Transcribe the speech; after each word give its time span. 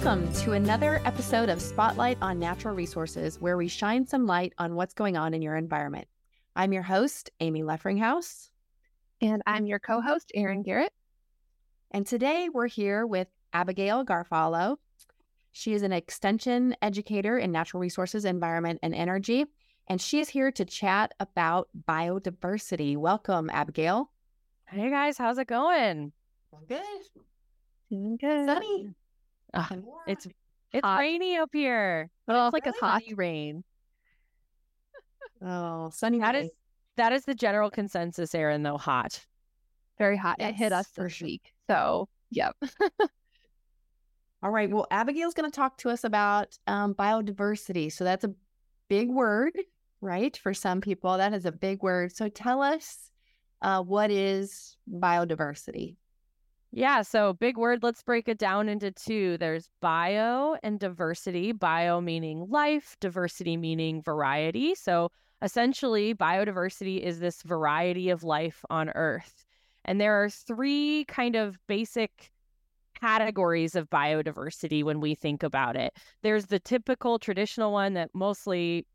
Welcome 0.00 0.32
to 0.34 0.52
another 0.52 1.02
episode 1.04 1.48
of 1.48 1.60
Spotlight 1.60 2.18
on 2.22 2.38
Natural 2.38 2.72
Resources, 2.72 3.40
where 3.40 3.56
we 3.56 3.66
shine 3.66 4.06
some 4.06 4.26
light 4.26 4.52
on 4.56 4.76
what's 4.76 4.94
going 4.94 5.16
on 5.16 5.34
in 5.34 5.42
your 5.42 5.56
environment. 5.56 6.06
I'm 6.54 6.72
your 6.72 6.84
host, 6.84 7.30
Amy 7.40 7.62
Leffringhouse. 7.62 8.48
And 9.20 9.42
I'm 9.44 9.66
your 9.66 9.80
co 9.80 10.00
host, 10.00 10.30
Erin 10.36 10.62
Garrett. 10.62 10.92
And 11.90 12.06
today 12.06 12.48
we're 12.48 12.68
here 12.68 13.08
with 13.08 13.26
Abigail 13.52 14.04
Garofalo. 14.04 14.76
She 15.50 15.72
is 15.72 15.82
an 15.82 15.92
extension 15.92 16.76
educator 16.80 17.36
in 17.36 17.50
natural 17.50 17.80
resources, 17.80 18.24
environment, 18.24 18.78
and 18.84 18.94
energy. 18.94 19.46
And 19.88 20.00
she 20.00 20.20
is 20.20 20.28
here 20.28 20.52
to 20.52 20.64
chat 20.64 21.12
about 21.18 21.70
biodiversity. 21.88 22.96
Welcome, 22.96 23.50
Abigail. 23.50 24.12
Hey 24.68 24.90
guys, 24.90 25.18
how's 25.18 25.38
it 25.38 25.48
going? 25.48 26.12
I'm 26.54 26.66
Good. 26.68 26.82
Doing 27.90 28.16
good. 28.16 28.46
Sunny. 28.46 28.94
Warm. 29.54 29.84
it's 30.06 30.26
it's 30.72 30.84
Hot. 30.84 30.98
rainy 30.98 31.36
up 31.36 31.50
here. 31.52 32.10
Oh, 32.26 32.46
it's 32.48 32.52
like 32.52 32.66
really? 32.66 32.78
a 32.80 32.84
hot 32.84 33.02
rain. 33.16 33.64
oh, 35.42 35.90
sunny. 35.94 36.18
That 36.18 36.32
day. 36.32 36.42
is 36.42 36.50
that 36.96 37.12
is 37.12 37.24
the 37.24 37.34
general 37.34 37.70
consensus, 37.70 38.34
Erin. 38.34 38.62
Though 38.62 38.76
hot. 38.76 39.24
very 39.98 40.16
hot. 40.16 40.36
It 40.40 40.54
hit 40.54 40.72
us 40.72 40.88
for 40.92 41.04
this 41.04 41.14
sure. 41.14 41.26
week. 41.26 41.52
So, 41.68 42.08
yep. 42.30 42.56
All 44.42 44.50
right. 44.50 44.70
Well, 44.70 44.86
Abigail's 44.90 45.34
going 45.34 45.50
to 45.50 45.54
talk 45.54 45.78
to 45.78 45.90
us 45.90 46.04
about 46.04 46.56
um, 46.66 46.94
biodiversity. 46.94 47.90
So 47.90 48.04
that's 48.04 48.24
a 48.24 48.34
big 48.88 49.08
word, 49.08 49.52
right? 50.00 50.36
For 50.36 50.54
some 50.54 50.80
people, 50.80 51.16
that 51.16 51.34
is 51.34 51.44
a 51.44 51.52
big 51.52 51.82
word. 51.82 52.14
So 52.14 52.28
tell 52.28 52.62
us 52.62 53.10
uh, 53.62 53.82
what 53.82 54.10
is 54.10 54.76
biodiversity? 54.88 55.96
Yeah. 56.70 57.02
So 57.02 57.32
big 57.32 57.56
word. 57.56 57.82
Let's 57.82 58.02
break 58.02 58.28
it 58.28 58.38
down 58.38 58.68
into 58.68 58.90
two. 58.90 59.38
There's 59.38 59.68
bio 59.80 60.56
and 60.62 60.78
diversity. 60.78 61.52
Bio 61.52 62.00
meaning 62.00 62.46
life, 62.50 62.96
diversity 63.00 63.56
meaning 63.56 64.02
variety. 64.02 64.74
So 64.74 65.10
essentially, 65.42 66.14
biodiversity 66.14 67.00
is 67.00 67.20
this 67.20 67.42
variety 67.42 68.10
of 68.10 68.22
life 68.22 68.64
on 68.68 68.90
Earth. 68.90 69.44
And 69.84 70.00
there 70.00 70.22
are 70.22 70.28
three 70.28 71.06
kind 71.08 71.36
of 71.36 71.58
basic 71.66 72.30
categories 73.00 73.74
of 73.74 73.88
biodiversity 73.88 74.82
when 74.82 75.00
we 75.00 75.14
think 75.14 75.42
about 75.42 75.76
it. 75.76 75.94
There's 76.22 76.46
the 76.46 76.58
typical 76.58 77.18
traditional 77.18 77.72
one 77.72 77.94
that 77.94 78.10
mostly 78.12 78.86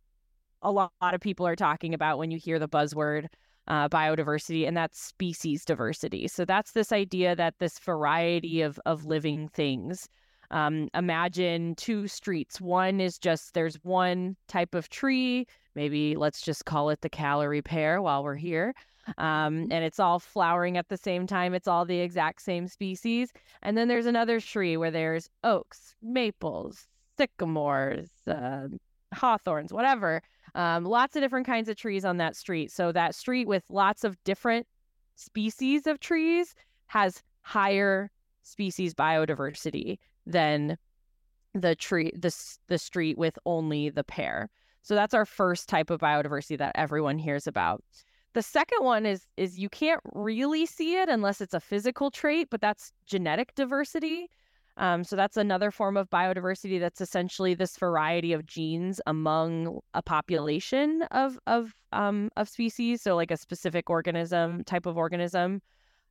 a 0.62 0.72
lot, 0.72 0.92
of 1.02 1.20
people 1.20 1.46
are 1.48 1.56
talking 1.56 1.94
about 1.94 2.18
when 2.18 2.32
you 2.32 2.38
hear 2.38 2.60
the 2.60 2.70
buzzword 2.70 3.28
uh, 3.68 3.90
biodiversity, 3.90 4.68
and 4.68 4.76
that's 4.76 5.00
species 5.02 5.66
diversity. 5.66 6.28
So 6.28 6.46
that's 6.46 6.72
this 6.72 6.92
idea 6.92 7.36
that 7.36 7.56
this 7.60 7.80
variety 7.80 8.62
of 8.62 8.80
of 8.86 9.06
living 9.06 9.48
things. 9.50 10.08
Um, 10.52 10.90
imagine 10.94 11.76
two 11.76 12.08
streets. 12.08 12.62
One 12.62 13.00
is 13.02 13.18
just 13.18 13.54
there's 13.54 13.76
one 13.84 14.36
type 14.48 14.76
of 14.76 14.90
tree. 14.90 15.48
Maybe 15.76 16.16
let's 16.16 16.42
just 16.42 16.66
call 16.66 16.90
it 16.90 17.02
the 17.02 17.10
Callery 17.10 17.64
pear 17.64 18.02
while 18.02 18.24
we're 18.24 18.36
here. 18.36 18.74
Um, 19.18 19.68
and 19.72 19.84
it's 19.84 20.00
all 20.00 20.20
flowering 20.20 20.78
at 20.78 20.88
the 20.90 20.98
same 20.98 21.28
time. 21.28 21.54
It's 21.54 21.68
all 21.68 21.86
the 21.86 22.00
exact 22.00 22.42
same 22.42 22.68
species. 22.68 23.32
And 23.62 23.78
then 23.78 23.88
there's 23.88 24.06
another 24.06 24.40
tree 24.40 24.78
where 24.78 24.92
there's 24.92 25.30
oaks, 25.44 25.96
maples, 26.02 26.88
sycamores, 27.18 28.10
uh, 28.28 28.68
hawthorns, 29.14 29.74
whatever. 29.74 30.22
Um, 30.56 30.86
lots 30.86 31.16
of 31.16 31.22
different 31.22 31.48
kinds 31.48 31.68
of 31.68 31.76
trees 31.76 32.06
on 32.06 32.18
that 32.18 32.36
street. 32.36 32.72
So 32.72 32.92
that 32.92 33.16
street 33.16 33.48
with 33.48 33.64
lots 33.70 34.04
of 34.04 34.22
different 34.24 34.68
species 35.16 35.88
of 35.88 36.00
trees 36.00 36.54
has 36.88 37.24
higher 37.42 38.12
species 38.44 38.94
biodiversity 38.94 39.98
than 40.26 40.78
the 41.54 41.76
tree 41.76 42.12
the 42.16 42.36
the 42.68 42.78
street 42.78 43.18
with 43.18 43.38
only 43.46 43.90
the 43.90 44.04
pear. 44.04 44.50
So 44.82 44.96
that's 44.96 45.14
our 45.14 45.26
first 45.26 45.70
type 45.70 45.90
of 45.90 46.02
biodiversity 46.02 46.58
that 46.58 46.74
everyone 46.76 47.18
hears 47.18 47.48
about. 47.48 47.84
The 48.34 48.42
second 48.42 48.84
one 48.84 49.06
is 49.06 49.28
is 49.38 49.60
you 49.60 49.70
can't 49.70 50.02
really 50.14 50.66
see 50.66 50.96
it 50.96 51.10
unless 51.10 51.42
it's 51.42 51.54
a 51.54 51.60
physical 51.60 52.12
trait, 52.12 52.50
but 52.50 52.62
that's 52.62 52.92
genetic 53.06 53.54
diversity. 53.56 54.30
Um, 54.78 55.04
so 55.04 55.16
that's 55.16 55.38
another 55.38 55.70
form 55.70 55.98
of 55.98 56.10
biodiversity 56.10 56.80
that's 56.80 57.02
essentially 57.02 57.54
this 57.54 57.78
variety 57.78 58.34
of 58.34 58.46
genes 58.46 59.00
among 59.06 59.80
a 59.94 60.02
population 60.02 61.04
of 61.12 61.38
of 61.46 61.76
um, 61.92 62.30
of 62.38 62.50
species. 62.50 63.02
So 63.02 63.16
like 63.16 63.32
a 63.32 63.38
specific 63.38 63.90
organism 63.90 64.64
type 64.64 64.86
of 64.86 64.98
organism. 64.98 65.62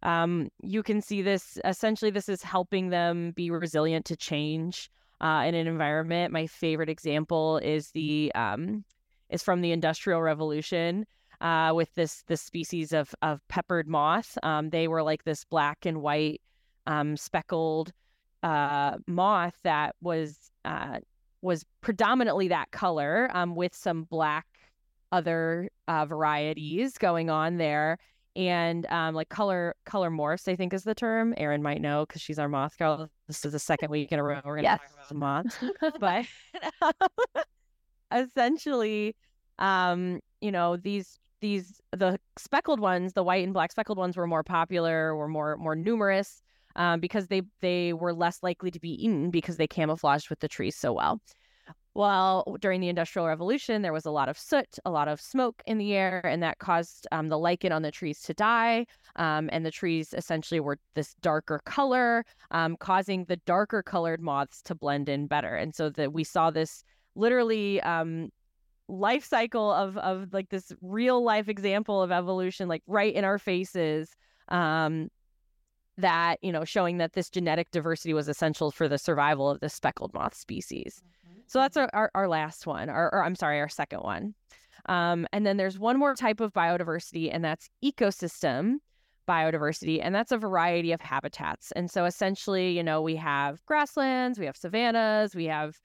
Um, 0.04 0.48
you 0.62 0.82
can 0.82 1.00
see 1.00 1.22
this 1.22 1.58
essentially. 1.64 2.10
This 2.10 2.28
is 2.28 2.42
helping 2.42 2.90
them 2.90 3.32
be 3.32 3.50
resilient 3.50 4.04
to 4.06 4.16
change 4.16 4.90
uh, 5.20 5.44
in 5.46 5.54
an 5.54 5.66
environment. 5.66 6.32
My 6.32 6.46
favorite 6.46 6.88
example 6.88 7.58
is 7.58 7.90
the 7.90 8.32
um, 8.34 8.84
is 9.28 9.42
from 9.42 9.60
the 9.60 9.72
Industrial 9.72 10.22
Revolution 10.22 11.04
uh, 11.40 11.72
with 11.74 11.92
this 11.94 12.22
this 12.28 12.42
species 12.42 12.92
of 12.92 13.14
of 13.22 13.40
peppered 13.48 13.88
moth. 13.88 14.38
Um, 14.42 14.70
they 14.70 14.86
were 14.86 15.02
like 15.02 15.24
this 15.24 15.44
black 15.44 15.84
and 15.84 16.00
white 16.00 16.40
um, 16.86 17.16
speckled 17.16 17.92
uh, 18.42 18.96
moth 19.06 19.54
that 19.64 19.94
was 20.00 20.50
uh, 20.64 20.98
was 21.42 21.64
predominantly 21.80 22.48
that 22.48 22.70
color 22.70 23.30
um, 23.34 23.54
with 23.54 23.74
some 23.74 24.04
black 24.04 24.46
other 25.10 25.68
uh, 25.88 26.06
varieties 26.06 26.96
going 26.98 27.30
on 27.30 27.58
there. 27.58 27.98
And 28.34 28.86
um, 28.86 29.14
like 29.14 29.28
color 29.28 29.74
color 29.84 30.10
morphs 30.10 30.48
i 30.48 30.56
think 30.56 30.72
is 30.72 30.84
the 30.84 30.94
term. 30.94 31.34
Erin 31.36 31.62
might 31.62 31.82
know 31.82 32.06
because 32.06 32.22
she's 32.22 32.38
our 32.38 32.48
moth 32.48 32.78
girl. 32.78 33.10
This 33.28 33.44
is 33.44 33.52
the 33.52 33.58
second 33.58 33.90
week 33.90 34.10
in 34.10 34.18
a 34.18 34.22
row 34.22 34.40
we're 34.44 34.56
going 34.56 34.64
to 34.64 34.70
Yes. 34.70 34.80
talk 34.80 34.90
about 34.94 35.08
some 35.08 35.18
moths. 35.18 35.56
But 36.00 37.44
essentially 38.12 39.14
um 39.58 40.20
you 40.40 40.50
know 40.52 40.76
these 40.76 41.18
these 41.40 41.80
the 41.92 42.18
speckled 42.38 42.80
ones 42.80 43.12
the 43.14 43.22
white 43.22 43.44
and 43.44 43.52
black 43.52 43.70
speckled 43.72 43.98
ones 43.98 44.16
were 44.16 44.26
more 44.26 44.42
popular 44.42 45.14
were 45.16 45.28
more 45.28 45.56
more 45.56 45.74
numerous 45.74 46.42
um, 46.76 47.00
because 47.00 47.26
they 47.28 47.42
they 47.60 47.92
were 47.92 48.14
less 48.14 48.42
likely 48.42 48.70
to 48.70 48.80
be 48.80 49.04
eaten 49.04 49.30
because 49.30 49.56
they 49.56 49.66
camouflaged 49.66 50.30
with 50.30 50.40
the 50.40 50.48
trees 50.48 50.76
so 50.76 50.92
well. 50.92 51.20
Well 51.94 52.56
during 52.60 52.80
the 52.80 52.88
industrial 52.88 53.26
revolution 53.26 53.82
there 53.82 53.92
was 53.92 54.06
a 54.06 54.10
lot 54.10 54.30
of 54.30 54.38
soot 54.38 54.78
a 54.86 54.90
lot 54.90 55.08
of 55.08 55.20
smoke 55.20 55.62
in 55.66 55.76
the 55.76 55.92
air 55.92 56.24
and 56.24 56.42
that 56.42 56.58
caused 56.58 57.06
um, 57.12 57.28
the 57.28 57.38
lichen 57.38 57.70
on 57.70 57.82
the 57.82 57.90
trees 57.90 58.22
to 58.22 58.32
die 58.32 58.86
um, 59.16 59.50
and 59.52 59.66
the 59.66 59.70
trees 59.70 60.14
essentially 60.14 60.58
were 60.58 60.78
this 60.94 61.14
darker 61.20 61.60
color 61.66 62.24
um, 62.50 62.76
causing 62.78 63.26
the 63.26 63.36
darker 63.44 63.82
colored 63.82 64.22
moths 64.22 64.62
to 64.62 64.74
blend 64.74 65.10
in 65.10 65.26
better. 65.26 65.54
And 65.54 65.74
so 65.74 65.90
that 65.90 66.14
we 66.14 66.24
saw 66.24 66.50
this 66.50 66.82
literally 67.14 67.80
um, 67.82 68.30
life 68.88 69.24
cycle 69.24 69.72
of 69.72 69.96
of 69.98 70.32
like 70.32 70.48
this 70.50 70.72
real 70.80 71.22
life 71.22 71.48
example 71.48 72.02
of 72.02 72.10
evolution 72.10 72.68
like 72.68 72.82
right 72.86 73.14
in 73.14 73.24
our 73.24 73.38
faces 73.38 74.10
um 74.48 75.08
that 75.98 76.38
you 76.42 76.52
know 76.52 76.64
showing 76.64 76.98
that 76.98 77.12
this 77.12 77.28
genetic 77.28 77.70
diversity 77.70 78.14
was 78.14 78.28
essential 78.28 78.70
for 78.70 78.88
the 78.88 78.98
survival 78.98 79.50
of 79.50 79.60
the 79.60 79.68
speckled 79.68 80.12
moth 80.14 80.34
species. 80.34 81.02
So 81.46 81.58
that's 81.58 81.76
our, 81.76 81.90
our, 81.92 82.10
our 82.14 82.28
last 82.28 82.66
one 82.66 82.88
or, 82.88 83.12
or 83.12 83.22
i'm 83.24 83.34
sorry 83.34 83.60
our 83.60 83.68
second 83.68 84.00
one. 84.00 84.34
Um, 84.86 85.26
and 85.32 85.46
then 85.46 85.58
there's 85.58 85.78
one 85.78 85.98
more 85.98 86.14
type 86.14 86.40
of 86.40 86.52
biodiversity 86.52 87.30
and 87.32 87.44
that's 87.44 87.68
ecosystem 87.84 88.76
biodiversity 89.28 90.00
and 90.02 90.14
that's 90.14 90.32
a 90.32 90.38
variety 90.38 90.92
of 90.92 91.00
habitats. 91.00 91.72
And 91.72 91.90
so 91.90 92.04
essentially 92.04 92.72
you 92.72 92.82
know 92.82 93.02
we 93.02 93.16
have 93.16 93.64
grasslands 93.66 94.38
we 94.38 94.46
have 94.46 94.56
savannas 94.56 95.34
we 95.34 95.44
have 95.46 95.76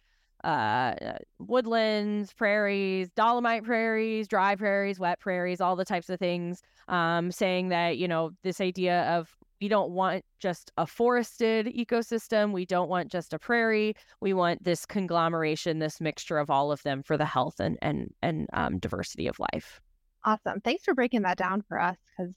uh, 0.44 0.94
woodlands, 1.40 2.32
prairies, 2.34 3.10
dolomite 3.10 3.64
prairies, 3.64 4.28
dry 4.28 4.56
prairies, 4.56 5.00
wet 5.00 5.20
prairies, 5.20 5.60
all 5.60 5.76
the 5.76 5.84
types 5.84 6.10
of 6.10 6.20
things, 6.20 6.62
um, 6.88 7.32
saying 7.32 7.70
that, 7.70 7.98
you 7.98 8.08
know, 8.08 8.32
this 8.44 8.62
idea 8.62 9.04
of 9.10 9.36
we 9.62 9.68
don't 9.68 9.92
want 9.92 10.24
just 10.40 10.72
a 10.78 10.86
forested 10.86 11.68
ecosystem. 11.68 12.52
We 12.52 12.66
don't 12.66 12.90
want 12.90 13.12
just 13.12 13.34
a 13.34 13.40
prairie. 13.40 13.96
We 14.22 14.34
want 14.34 14.64
this 14.64 14.86
conglomeration, 14.86 15.80
this 15.80 16.00
mixture 16.00 16.38
of 16.38 16.50
all 16.50 16.72
of 16.72 16.84
them 16.84 17.04
for 17.04 17.18
the 17.18 17.26
health 17.26 17.60
and 17.60 17.78
and 17.82 18.14
and 18.22 18.48
um, 18.54 18.80
diversity 18.80 19.28
of 19.28 19.38
life. 19.40 19.82
Awesome. 20.24 20.62
Thanks 20.62 20.84
for 20.84 20.94
breaking 20.94 21.24
that 21.24 21.38
down 21.38 21.64
for 21.68 21.80
us 21.80 21.98
because 22.18 22.34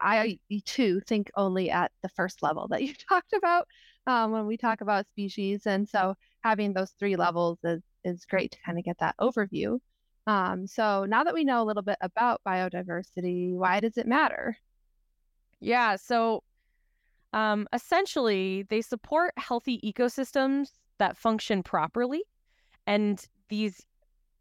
I 0.00 0.38
too 0.64 1.00
think 1.00 1.30
only 1.36 1.70
at 1.70 1.92
the 2.02 2.08
first 2.10 2.42
level 2.42 2.68
that 2.68 2.82
you 2.82 2.94
talked 3.08 3.32
about 3.32 3.66
um, 4.06 4.32
when 4.32 4.46
we 4.46 4.56
talk 4.56 4.80
about 4.80 5.08
species. 5.08 5.66
And 5.66 5.88
so 5.88 6.14
having 6.42 6.72
those 6.72 6.90
three 6.98 7.16
levels 7.16 7.58
is, 7.64 7.82
is 8.04 8.24
great 8.24 8.52
to 8.52 8.58
kind 8.64 8.78
of 8.78 8.84
get 8.84 8.98
that 8.98 9.16
overview. 9.20 9.78
Um, 10.26 10.66
so 10.66 11.04
now 11.04 11.24
that 11.24 11.34
we 11.34 11.44
know 11.44 11.62
a 11.62 11.64
little 11.64 11.82
bit 11.82 11.98
about 12.00 12.42
biodiversity, 12.46 13.54
why 13.54 13.80
does 13.80 13.96
it 13.96 14.06
matter? 14.06 14.56
Yeah. 15.60 15.96
So 15.96 16.42
um, 17.32 17.68
essentially, 17.72 18.64
they 18.68 18.80
support 18.80 19.32
healthy 19.36 19.80
ecosystems 19.80 20.70
that 20.98 21.16
function 21.16 21.62
properly. 21.62 22.22
And 22.86 23.24
these 23.48 23.84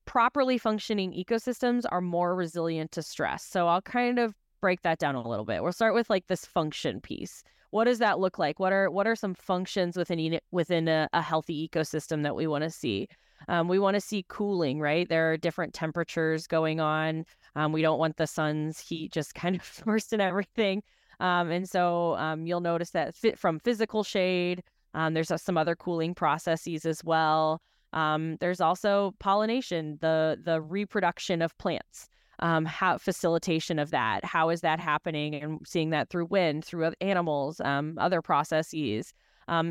properly 0.06 0.58
functioning 0.58 1.12
ecosystems 1.14 1.84
are 1.90 2.02
more 2.02 2.36
resilient 2.36 2.92
to 2.94 3.04
stress. 3.04 3.44
So 3.44 3.68
I'll 3.68 3.82
kind 3.82 4.20
of 4.20 4.34
break 4.62 4.82
that 4.82 5.00
down 5.00 5.16
a 5.16 5.28
little 5.28 5.46
bit. 5.46 5.62
We'll 5.62 5.72
start 5.72 5.94
with 5.94 6.10
like 6.10 6.28
this 6.28 6.46
function 6.46 7.02
piece. 7.02 7.44
what 7.72 7.84
does 7.84 8.00
that 8.00 8.20
look 8.20 8.40
like? 8.40 8.60
What 8.60 8.72
are 8.72 8.90
what 8.90 9.06
are 9.06 9.16
some 9.16 9.34
functions 9.34 9.98
within 9.98 10.40
within 10.52 10.88
a, 10.88 11.10
a 11.12 11.22
healthy 11.22 11.68
ecosystem 11.68 12.24
that 12.24 12.36
we 12.36 12.48
want 12.48 12.64
to 12.64 12.70
see? 12.70 13.10
Um, 13.50 13.68
we 13.68 13.78
want 13.78 13.96
to 13.96 14.02
see 14.02 14.26
cooling, 14.30 14.80
right? 14.80 15.08
There 15.08 15.32
are 15.32 15.38
different 15.38 15.74
temperatures 15.74 16.48
going 16.48 16.80
on. 16.80 17.26
Um, 17.56 17.72
we 17.74 17.82
don't 17.82 18.00
want 18.00 18.18
the 18.18 18.26
sun's 18.26 18.80
heat 18.80 19.12
just 19.12 19.36
kind 19.36 19.56
of 19.56 19.62
forced 19.84 20.14
in 20.14 20.22
everything. 20.22 20.82
Um, 21.20 21.50
and 21.52 21.68
so 21.68 22.16
um, 22.18 22.46
you'll 22.46 22.62
notice 22.62 22.92
that 22.92 23.16
fit 23.16 23.40
from 23.40 23.60
physical 23.60 24.04
shade, 24.04 24.64
um, 24.94 25.14
there's 25.14 25.32
uh, 25.32 25.38
some 25.38 25.58
other 25.58 25.76
cooling 25.76 26.14
processes 26.14 26.86
as 26.86 27.04
well. 27.04 27.62
Um, 27.94 28.38
there's 28.40 28.62
also 28.62 29.14
pollination, 29.20 29.98
the 30.02 30.38
the 30.44 30.62
reproduction 30.62 31.42
of 31.42 31.58
plants, 31.58 32.10
um, 32.40 32.66
how 32.66 32.98
facilitation 32.98 33.80
of 33.80 33.92
that. 33.92 34.26
How 34.26 34.50
is 34.50 34.62
that 34.62 34.80
happening? 34.80 35.36
And 35.36 35.60
seeing 35.66 35.90
that 35.92 36.10
through 36.10 36.26
wind, 36.26 36.66
through 36.66 36.94
animals, 37.02 37.62
um, 37.62 37.98
other 37.98 38.22
processes. 38.22 39.14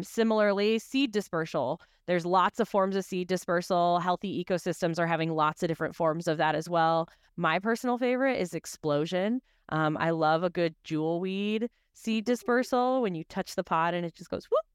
Similarly, 0.02 0.78
seed 0.78 1.12
dispersal. 1.12 1.80
There's 2.06 2.24
lots 2.24 2.60
of 2.60 2.68
forms 2.68 2.96
of 2.96 3.04
seed 3.04 3.28
dispersal. 3.28 3.98
Healthy 3.98 4.42
ecosystems 4.42 4.98
are 4.98 5.06
having 5.06 5.32
lots 5.32 5.62
of 5.62 5.68
different 5.68 5.94
forms 5.94 6.26
of 6.26 6.38
that 6.38 6.54
as 6.54 6.68
well. 6.68 7.08
My 7.36 7.58
personal 7.58 7.98
favorite 7.98 8.40
is 8.40 8.54
explosion. 8.54 9.42
Um, 9.68 9.96
I 9.98 10.10
love 10.10 10.42
a 10.42 10.50
good 10.50 10.74
jewel 10.84 11.20
weed 11.20 11.68
seed 11.94 12.24
dispersal 12.24 13.00
when 13.00 13.14
you 13.14 13.24
touch 13.24 13.54
the 13.54 13.64
pod 13.64 13.94
and 13.94 14.04
it 14.04 14.14
just 14.14 14.28
goes 14.28 14.44
whoop 14.50 14.66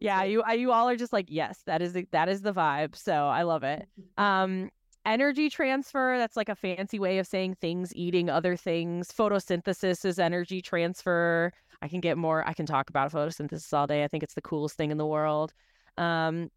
yeah, 0.00 0.22
you 0.24 0.42
you 0.54 0.72
all 0.72 0.88
are 0.88 0.96
just 0.96 1.12
like, 1.12 1.26
yes, 1.28 1.62
that 1.66 1.82
is 1.82 1.92
the, 1.92 2.06
that 2.12 2.28
is 2.28 2.42
the 2.42 2.52
vibe. 2.52 2.96
So 2.96 3.12
I 3.12 3.42
love 3.42 3.62
it. 3.62 3.86
Um, 4.18 4.70
energy 5.04 5.50
transfer, 5.50 6.16
that's 6.18 6.38
like 6.38 6.48
a 6.48 6.54
fancy 6.54 6.98
way 6.98 7.18
of 7.18 7.26
saying 7.26 7.56
things 7.60 7.94
eating 7.94 8.30
other 8.30 8.56
things. 8.56 9.08
Photosynthesis 9.08 10.06
is 10.06 10.18
energy 10.18 10.62
transfer. 10.62 11.52
I 11.82 11.88
can 11.88 12.00
get 12.00 12.16
more. 12.16 12.46
I 12.48 12.54
can 12.54 12.64
talk 12.64 12.88
about 12.88 13.12
photosynthesis 13.12 13.72
all 13.74 13.86
day. 13.86 14.04
I 14.04 14.08
think 14.08 14.22
it's 14.22 14.32
the 14.32 14.40
coolest 14.40 14.76
thing 14.76 14.90
in 14.90 14.96
the 14.96 15.06
world. 15.06 15.52
Um, 15.98 16.50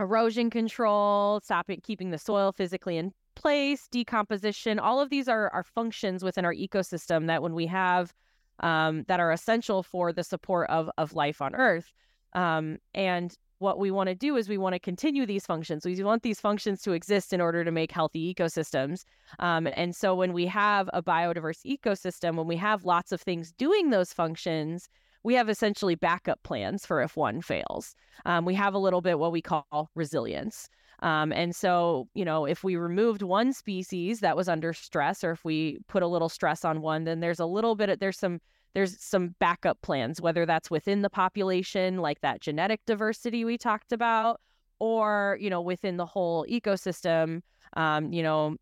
erosion 0.00 0.48
control, 0.48 1.40
stopping 1.44 1.80
keeping 1.82 2.10
the 2.10 2.18
soil 2.18 2.52
physically 2.52 2.96
in 2.96 3.12
place, 3.36 3.86
decomposition. 3.88 4.78
All 4.78 5.00
of 5.00 5.10
these 5.10 5.28
are 5.28 5.50
are 5.52 5.62
functions 5.62 6.24
within 6.24 6.44
our 6.44 6.54
ecosystem 6.54 7.26
that 7.28 7.42
when 7.42 7.54
we 7.54 7.66
have 7.66 8.12
um, 8.60 9.04
that 9.06 9.20
are 9.20 9.30
essential 9.30 9.82
for 9.82 10.12
the 10.12 10.24
support 10.24 10.68
of 10.70 10.90
of 10.98 11.14
life 11.14 11.40
on 11.40 11.54
Earth. 11.54 11.92
Um, 12.32 12.78
and 12.94 13.36
what 13.58 13.78
we 13.78 13.90
want 13.90 14.08
to 14.08 14.14
do 14.14 14.36
is 14.36 14.48
we 14.48 14.58
want 14.58 14.74
to 14.74 14.78
continue 14.78 15.24
these 15.24 15.46
functions. 15.46 15.86
We 15.86 16.02
want 16.02 16.22
these 16.22 16.40
functions 16.40 16.82
to 16.82 16.92
exist 16.92 17.32
in 17.32 17.40
order 17.40 17.64
to 17.64 17.70
make 17.70 17.90
healthy 17.90 18.34
ecosystems. 18.34 19.04
Um, 19.38 19.66
and 19.74 19.96
so 19.96 20.14
when 20.14 20.32
we 20.32 20.46
have 20.46 20.90
a 20.92 21.02
biodiverse 21.02 21.64
ecosystem, 21.64 22.36
when 22.36 22.46
we 22.46 22.56
have 22.56 22.84
lots 22.84 23.12
of 23.12 23.20
things 23.20 23.52
doing 23.52 23.90
those 23.90 24.12
functions, 24.12 24.88
we 25.22 25.34
have 25.34 25.48
essentially 25.48 25.94
backup 25.94 26.42
plans 26.42 26.84
for 26.84 27.00
if 27.02 27.16
one 27.16 27.40
fails. 27.40 27.94
Um, 28.26 28.44
we 28.44 28.54
have 28.54 28.74
a 28.74 28.78
little 28.78 29.00
bit 29.00 29.18
what 29.18 29.32
we 29.32 29.42
call 29.42 29.90
resilience. 29.94 30.68
Um, 31.00 31.32
and 31.32 31.54
so, 31.54 32.08
you 32.14 32.24
know, 32.24 32.46
if 32.46 32.64
we 32.64 32.76
removed 32.76 33.22
one 33.22 33.52
species 33.52 34.20
that 34.20 34.36
was 34.36 34.48
under 34.48 34.72
stress, 34.72 35.22
or 35.22 35.32
if 35.32 35.44
we 35.44 35.78
put 35.88 36.02
a 36.02 36.06
little 36.06 36.28
stress 36.28 36.64
on 36.64 36.80
one, 36.80 37.04
then 37.04 37.20
there's 37.20 37.40
a 37.40 37.46
little 37.46 37.74
bit 37.74 37.90
of, 37.90 37.98
there's 37.98 38.18
some 38.18 38.40
there's 38.74 39.00
some 39.00 39.34
backup 39.38 39.80
plans, 39.80 40.20
whether 40.20 40.44
that's 40.44 40.70
within 40.70 41.00
the 41.00 41.08
population, 41.08 41.96
like 41.98 42.20
that 42.20 42.42
genetic 42.42 42.84
diversity 42.84 43.42
we 43.42 43.56
talked 43.56 43.90
about, 43.90 44.38
or, 44.80 45.38
you 45.40 45.48
know, 45.48 45.62
within 45.62 45.96
the 45.96 46.04
whole 46.04 46.44
ecosystem, 46.46 47.40
um, 47.74 48.12
you 48.12 48.22
know, 48.22 48.54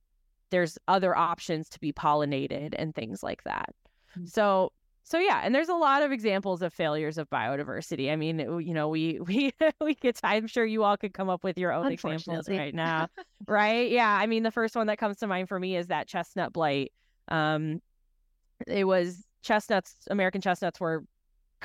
there's 0.51 0.79
other 0.87 1.17
options 1.17 1.69
to 1.69 1.81
be 1.81 1.93
pollinated 1.93 2.75
and 2.79 2.95
things 2.95 3.25
like 3.25 3.43
that. 3.43 3.75
Mm-hmm. 4.17 4.27
So, 4.27 4.71
so 5.07 5.19
yeah, 5.19 5.43
and 5.45 5.55
there's 5.55 5.69
a 5.69 5.75
lot 5.75 6.03
of 6.03 6.13
examples 6.13 6.63
of 6.63 6.73
failures 6.73 7.19
of 7.19 7.29
biodiversity. 7.29 8.11
I 8.11 8.17
mean, 8.17 8.39
you 8.39 8.73
know, 8.73 8.89
we 8.89 9.21
we 9.27 9.53
we 9.81 9.95
could. 9.95 10.17
I'm 10.23 10.47
sure 10.47 10.65
you 10.65 10.83
all 10.83 10.97
could 10.97 11.13
come 11.13 11.29
up 11.29 11.45
with 11.45 11.59
your 11.59 11.73
own 11.73 11.93
examples 11.93 12.49
right 12.49 12.75
now, 12.75 13.09
right? 13.47 13.91
Yeah, 13.91 14.11
I 14.11 14.27
mean, 14.27 14.43
the 14.43 14.51
first 14.51 14.75
one 14.75 14.87
that 14.87 14.99
comes 14.99 15.19
to 15.19 15.27
mind 15.27 15.49
for 15.49 15.61
me 15.61 15.77
is 15.77 15.89
that 15.89 16.09
chestnut 16.09 16.55
blight. 16.55 16.93
Um, 17.29 17.83
it 18.67 18.85
was 18.85 19.25
chestnuts, 19.43 19.95
American 20.11 20.41
chestnuts 20.41 20.81
were 20.81 21.05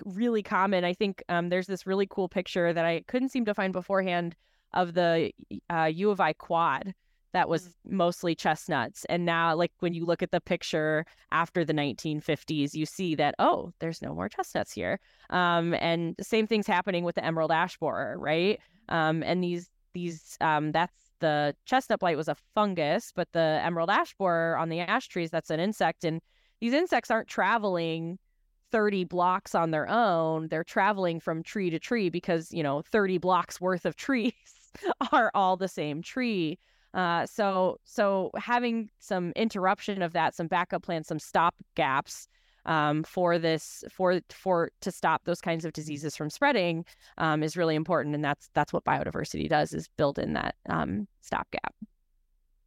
really 0.03 0.43
common. 0.43 0.83
I 0.83 0.93
think 0.93 1.23
um, 1.29 1.49
there's 1.49 1.67
this 1.67 1.87
really 1.87 2.07
cool 2.07 2.27
picture 2.27 2.73
that 2.73 2.85
I 2.85 3.03
couldn't 3.07 3.29
seem 3.29 3.45
to 3.45 3.53
find 3.53 3.71
beforehand 3.71 4.35
of 4.73 4.93
the 4.93 5.31
uh, 5.69 5.89
U 5.93 6.11
of 6.11 6.19
I 6.19 6.33
quad 6.33 6.93
that 7.33 7.49
was 7.49 7.63
mm-hmm. 7.63 7.97
mostly 7.97 8.35
chestnuts. 8.35 9.05
And 9.05 9.25
now, 9.25 9.55
like 9.55 9.71
when 9.79 9.93
you 9.93 10.05
look 10.05 10.23
at 10.23 10.31
the 10.31 10.41
picture 10.41 11.05
after 11.31 11.63
the 11.63 11.73
1950s, 11.73 12.73
you 12.73 12.85
see 12.85 13.15
that, 13.15 13.35
oh, 13.39 13.71
there's 13.79 14.01
no 14.01 14.13
more 14.13 14.29
chestnuts 14.29 14.71
here. 14.71 14.99
Um, 15.29 15.73
and 15.75 16.15
the 16.17 16.23
same 16.23 16.47
thing's 16.47 16.67
happening 16.67 17.03
with 17.03 17.15
the 17.15 17.25
emerald 17.25 17.51
ash 17.51 17.77
borer, 17.77 18.17
right? 18.17 18.59
Um, 18.89 19.23
and 19.23 19.43
these, 19.43 19.69
these, 19.93 20.37
um, 20.41 20.71
that's 20.71 20.93
the 21.19 21.55
chestnut 21.65 21.99
blight 21.99 22.17
was 22.17 22.27
a 22.27 22.35
fungus, 22.55 23.11
but 23.15 23.27
the 23.33 23.59
emerald 23.63 23.89
ash 23.89 24.13
borer 24.15 24.57
on 24.57 24.69
the 24.69 24.79
ash 24.79 25.07
trees, 25.07 25.29
that's 25.29 25.49
an 25.49 25.59
insect. 25.59 26.03
And 26.03 26.21
these 26.61 26.73
insects 26.73 27.11
aren't 27.11 27.27
traveling 27.27 28.17
30 28.71 29.05
blocks 29.05 29.55
on 29.55 29.71
their 29.71 29.89
own. 29.89 30.47
They're 30.47 30.63
traveling 30.63 31.19
from 31.19 31.43
tree 31.43 31.69
to 31.69 31.79
tree 31.79 32.09
because, 32.09 32.51
you 32.51 32.63
know, 32.63 32.81
30 32.81 33.17
blocks 33.17 33.59
worth 33.59 33.85
of 33.85 33.95
trees 33.97 34.33
are 35.11 35.31
all 35.33 35.57
the 35.57 35.67
same 35.67 36.01
tree. 36.01 36.59
Uh, 36.93 37.25
so 37.25 37.77
so 37.83 38.31
having 38.37 38.89
some 38.99 39.31
interruption 39.35 40.01
of 40.01 40.13
that, 40.13 40.35
some 40.35 40.47
backup 40.47 40.83
plans, 40.83 41.07
some 41.07 41.19
stop 41.19 41.55
gaps 41.75 42.27
um, 42.65 43.03
for 43.03 43.39
this 43.39 43.83
for 43.91 44.21
for 44.29 44.71
to 44.81 44.91
stop 44.91 45.23
those 45.25 45.41
kinds 45.41 45.65
of 45.65 45.73
diseases 45.73 46.15
from 46.15 46.29
spreading 46.29 46.85
um, 47.17 47.43
is 47.43 47.57
really 47.57 47.75
important, 47.75 48.15
and 48.15 48.23
that's 48.23 48.49
that's 48.53 48.73
what 48.73 48.83
biodiversity 48.83 49.49
does 49.49 49.73
is 49.73 49.87
build 49.97 50.19
in 50.19 50.33
that 50.33 50.55
um, 50.67 51.07
stopgap 51.21 51.73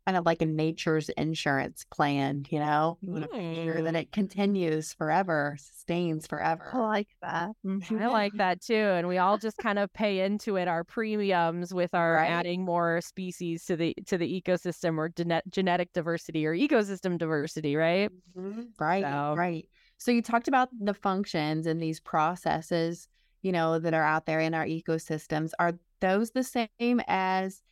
kind 0.07 0.17
of 0.17 0.27
like 0.27 0.43
a 0.43 0.47
nature's 0.47 1.09
insurance 1.11 1.85
plan, 1.91 2.45
you 2.51 2.59
know? 2.59 2.99
You 3.01 3.13
want 3.13 3.31
to 3.31 3.37
make 3.37 3.57
sure 3.57 3.83
that 3.83 3.95
mm. 3.95 4.01
it 4.01 4.13
continues 4.13 4.93
forever, 4.93 5.57
sustains 5.61 6.27
forever. 6.27 6.71
I 6.73 6.79
like 6.79 7.09
that. 7.23 7.51
Mm-hmm. 7.65 8.03
I 8.03 8.07
like 8.09 8.33
that 8.35 8.61
too. 8.61 8.75
And 8.75 9.07
we 9.07 9.19
all 9.19 9.39
just 9.39 9.59
kind 9.59 9.79
of 9.79 9.93
pay 9.93 10.21
into 10.21 10.57
it 10.57 10.67
our 10.67 10.83
premiums 10.85 11.73
with 11.73 11.95
our 11.95 12.15
right. 12.15 12.31
adding 12.31 12.65
more 12.65 13.01
species 13.01 13.65
to 13.67 13.77
the 13.77 13.95
to 14.07 14.19
the 14.19 14.43
ecosystem 14.43 14.99
or 14.99 15.09
genet- 15.09 15.49
genetic 15.49 15.93
diversity 15.93 16.47
or 16.47 16.55
ecosystem 16.55 17.17
diversity, 17.17 17.77
right? 17.77 18.11
Mm-hmm. 18.37 18.63
Right. 18.79 19.05
So. 19.05 19.35
Right. 19.37 19.69
So 19.99 20.11
you 20.11 20.21
talked 20.21 20.49
about 20.49 20.69
the 20.81 20.95
functions 20.95 21.67
and 21.69 21.81
these 21.81 22.01
processes, 22.01 23.07
you 23.43 23.53
know, 23.53 23.79
that 23.79 23.95
are 23.95 24.03
out 24.03 24.27
there 24.27 24.41
in 24.41 24.53
our 24.53 24.67
ecosystems. 24.67 25.53
Are 25.61 25.75
those 26.01 26.33
the 26.33 26.43
same 26.43 27.01
as 27.07 27.63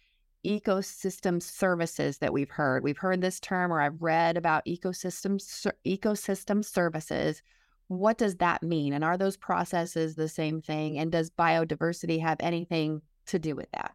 ecosystem 0.45 1.43
services 1.43 2.19
that 2.19 2.33
we've 2.33 2.51
heard. 2.51 2.83
We've 2.83 2.99
heard 2.99 3.21
this 3.21 3.41
term 3.41 3.73
or 3.73 3.81
I've 3.81 4.01
read 4.01 4.37
about 4.37 4.65
ecosystem 4.67 5.41
ecosystem 5.87 6.65
services. 6.65 7.43
What 7.89 8.19
does 8.19 8.37
that 8.37 8.63
mean? 8.63 8.93
And 8.93 9.05
are 9.05 9.19
those 9.19 9.37
processes 9.37 10.15
the 10.15 10.29
same 10.29 10.63
thing? 10.63 10.99
And 10.99 11.11
does 11.11 11.31
biodiversity 11.31 12.21
have 12.21 12.39
anything 12.41 13.03
to 13.27 13.39
do 13.39 13.55
with 13.57 13.71
that? 13.73 13.95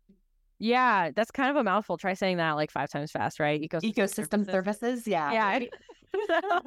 Yeah, 0.59 1.11
that's 1.15 1.31
kind 1.31 1.49
of 1.49 1.55
a 1.55 1.63
mouthful. 1.63 1.97
Try 1.97 2.13
saying 2.13 2.37
that 2.37 2.51
like 2.51 2.71
five 2.71 2.89
times 2.89 3.11
fast, 3.11 3.39
right? 3.39 3.61
Ecosystem, 3.61 3.93
ecosystem 3.93 4.45
services. 4.45 4.51
services. 4.51 5.07
Yeah. 5.07 5.31
Yeah. 5.31 5.59
so, 6.27 6.61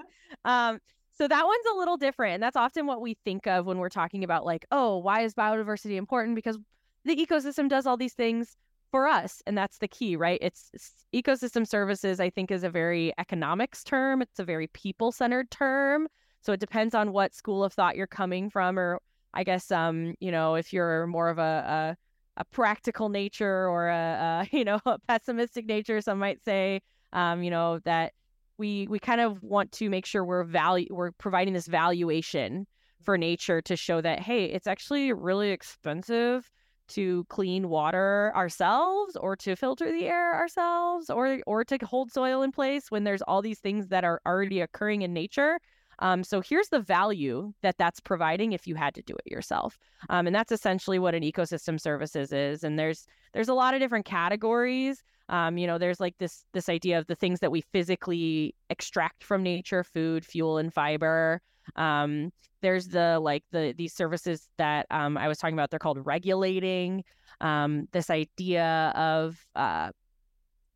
um, 0.45 0.79
so 1.13 1.27
that 1.27 1.45
one's 1.45 1.65
a 1.75 1.79
little 1.79 1.97
different. 1.97 2.35
And 2.35 2.43
that's 2.43 2.57
often 2.57 2.87
what 2.87 3.01
we 3.01 3.17
think 3.25 3.47
of 3.47 3.67
when 3.67 3.79
we're 3.79 3.89
talking 3.89 4.25
about 4.25 4.45
like, 4.45 4.67
oh, 4.71 4.99
why 4.99 5.23
is 5.23 5.35
biodiversity 5.35 5.97
important? 5.97 6.37
Because 6.37 6.59
the 7.05 7.17
ecosystem 7.17 7.69
does 7.69 7.87
all 7.87 7.97
these 7.97 8.15
things 8.15 8.57
for 8.91 9.07
us 9.07 9.43
and 9.47 9.57
that's 9.57 9.79
the 9.79 9.89
key 9.89 10.17
right? 10.17 10.39
It's, 10.43 10.71
it's, 10.73 10.95
ecosystem 11.15 11.67
services 11.67 12.21
i 12.21 12.29
think 12.29 12.51
is 12.51 12.65
a 12.65 12.71
very 12.71 13.13
economics 13.19 13.83
term. 13.83 14.21
It's 14.21 14.39
a 14.39 14.45
very 14.45 14.67
people 14.69 15.11
centered 15.11 15.51
term. 15.51 16.09
So 16.43 16.53
it 16.53 16.61
depends 16.61 16.95
on 16.95 17.13
what 17.13 17.35
school 17.35 17.65
of 17.65 17.73
thought 17.73 17.97
you're 17.97 18.07
coming 18.07 18.51
from 18.51 18.79
or 18.79 19.01
i 19.35 19.45
guess 19.45 19.71
um 19.71 20.15
you 20.21 20.31
know 20.33 20.55
if 20.55 20.73
you're 20.73 21.07
more 21.07 21.29
of 21.29 21.39
a 21.39 21.97
a, 22.37 22.41
a 22.41 22.45
practical 22.47 23.09
nature 23.09 23.69
or 23.69 23.89
a, 23.89 24.47
a, 24.53 24.57
you 24.57 24.65
know 24.65 24.81
a 24.87 24.99
pessimistic 25.07 25.67
nature 25.67 26.01
some 26.01 26.19
might 26.19 26.43
say 26.45 26.81
um 27.13 27.43
you 27.43 27.51
know 27.51 27.79
that 27.85 28.13
we 28.59 28.87
we 28.89 28.99
kind 28.99 29.21
of 29.21 29.43
want 29.43 29.71
to 29.73 29.89
make 29.89 30.07
sure 30.07 30.25
we're 30.25 30.45
value 30.45 30.89
we're 30.91 31.13
providing 31.13 31.55
this 31.55 31.67
valuation 31.67 32.67
for 33.03 33.17
nature 33.17 33.61
to 33.63 33.77
show 33.77 34.01
that 34.01 34.21
hey 34.21 34.47
it's 34.47 34.67
actually 34.67 35.13
really 35.13 35.51
expensive 35.51 36.51
to 36.89 37.25
clean 37.29 37.69
water 37.69 38.33
ourselves 38.35 39.17
or 39.17 39.37
to 39.37 39.57
filter 39.57 39.91
the 39.93 40.07
air 40.07 40.35
ourselves 40.35 41.11
or 41.11 41.41
or 41.47 41.65
to 41.65 41.79
hold 41.85 42.11
soil 42.11 42.43
in 42.43 42.53
place 42.53 42.91
when 42.91 43.05
there's 43.05 43.23
all 43.23 43.43
these 43.43 43.61
things 43.61 43.89
that 43.89 44.05
are 44.05 44.21
already 44.27 44.61
occurring 44.61 45.03
in 45.03 45.13
nature. 45.13 45.59
Um, 46.01 46.23
so 46.23 46.41
here's 46.41 46.69
the 46.69 46.81
value 46.81 47.53
that 47.63 47.77
that's 47.77 47.99
providing 47.99 48.53
if 48.53 48.69
you 48.69 48.77
had 48.77 48.95
to 48.95 49.03
do 49.03 49.15
it 49.15 49.31
yourself. 49.31 49.79
Um, 50.11 50.29
and 50.29 50.35
that's 50.35 50.53
essentially 50.53 51.01
what 51.01 51.15
an 51.15 51.25
ecosystem 51.25 51.81
services 51.81 52.33
is 52.33 52.65
and 52.65 52.79
there's 52.79 53.07
there's 53.33 53.49
a 53.49 53.55
lot 53.55 53.75
of 53.75 53.81
different 53.81 54.05
categories. 54.05 55.03
Um, 55.29 55.59
you 55.59 55.67
know 55.67 55.79
there's 55.79 56.01
like 56.01 56.17
this 56.19 56.45
this 56.53 56.69
idea 56.69 56.99
of 56.99 57.07
the 57.07 57.15
things 57.15 57.41
that 57.41 57.53
we 57.53 57.61
physically 57.61 58.55
extract 58.71 59.25
from 59.25 59.43
nature 59.43 59.85
food 59.85 60.25
fuel 60.25 60.59
and 60.59 60.73
fiber 60.73 61.43
Um, 61.77 62.33
there's 62.61 62.89
the 62.89 63.21
like 63.21 63.45
the 63.53 63.75
these 63.77 63.93
services 63.93 64.49
that 64.59 64.87
um, 64.91 65.17
I 65.17 65.29
was 65.29 65.39
talking 65.39 65.55
about. 65.55 65.71
They're 65.71 65.79
called 65.79 66.05
regulating. 66.05 67.05
Um, 67.41 67.89
this 67.93 68.11
idea 68.11 68.93
of 68.97 69.39
uh, 69.55 69.91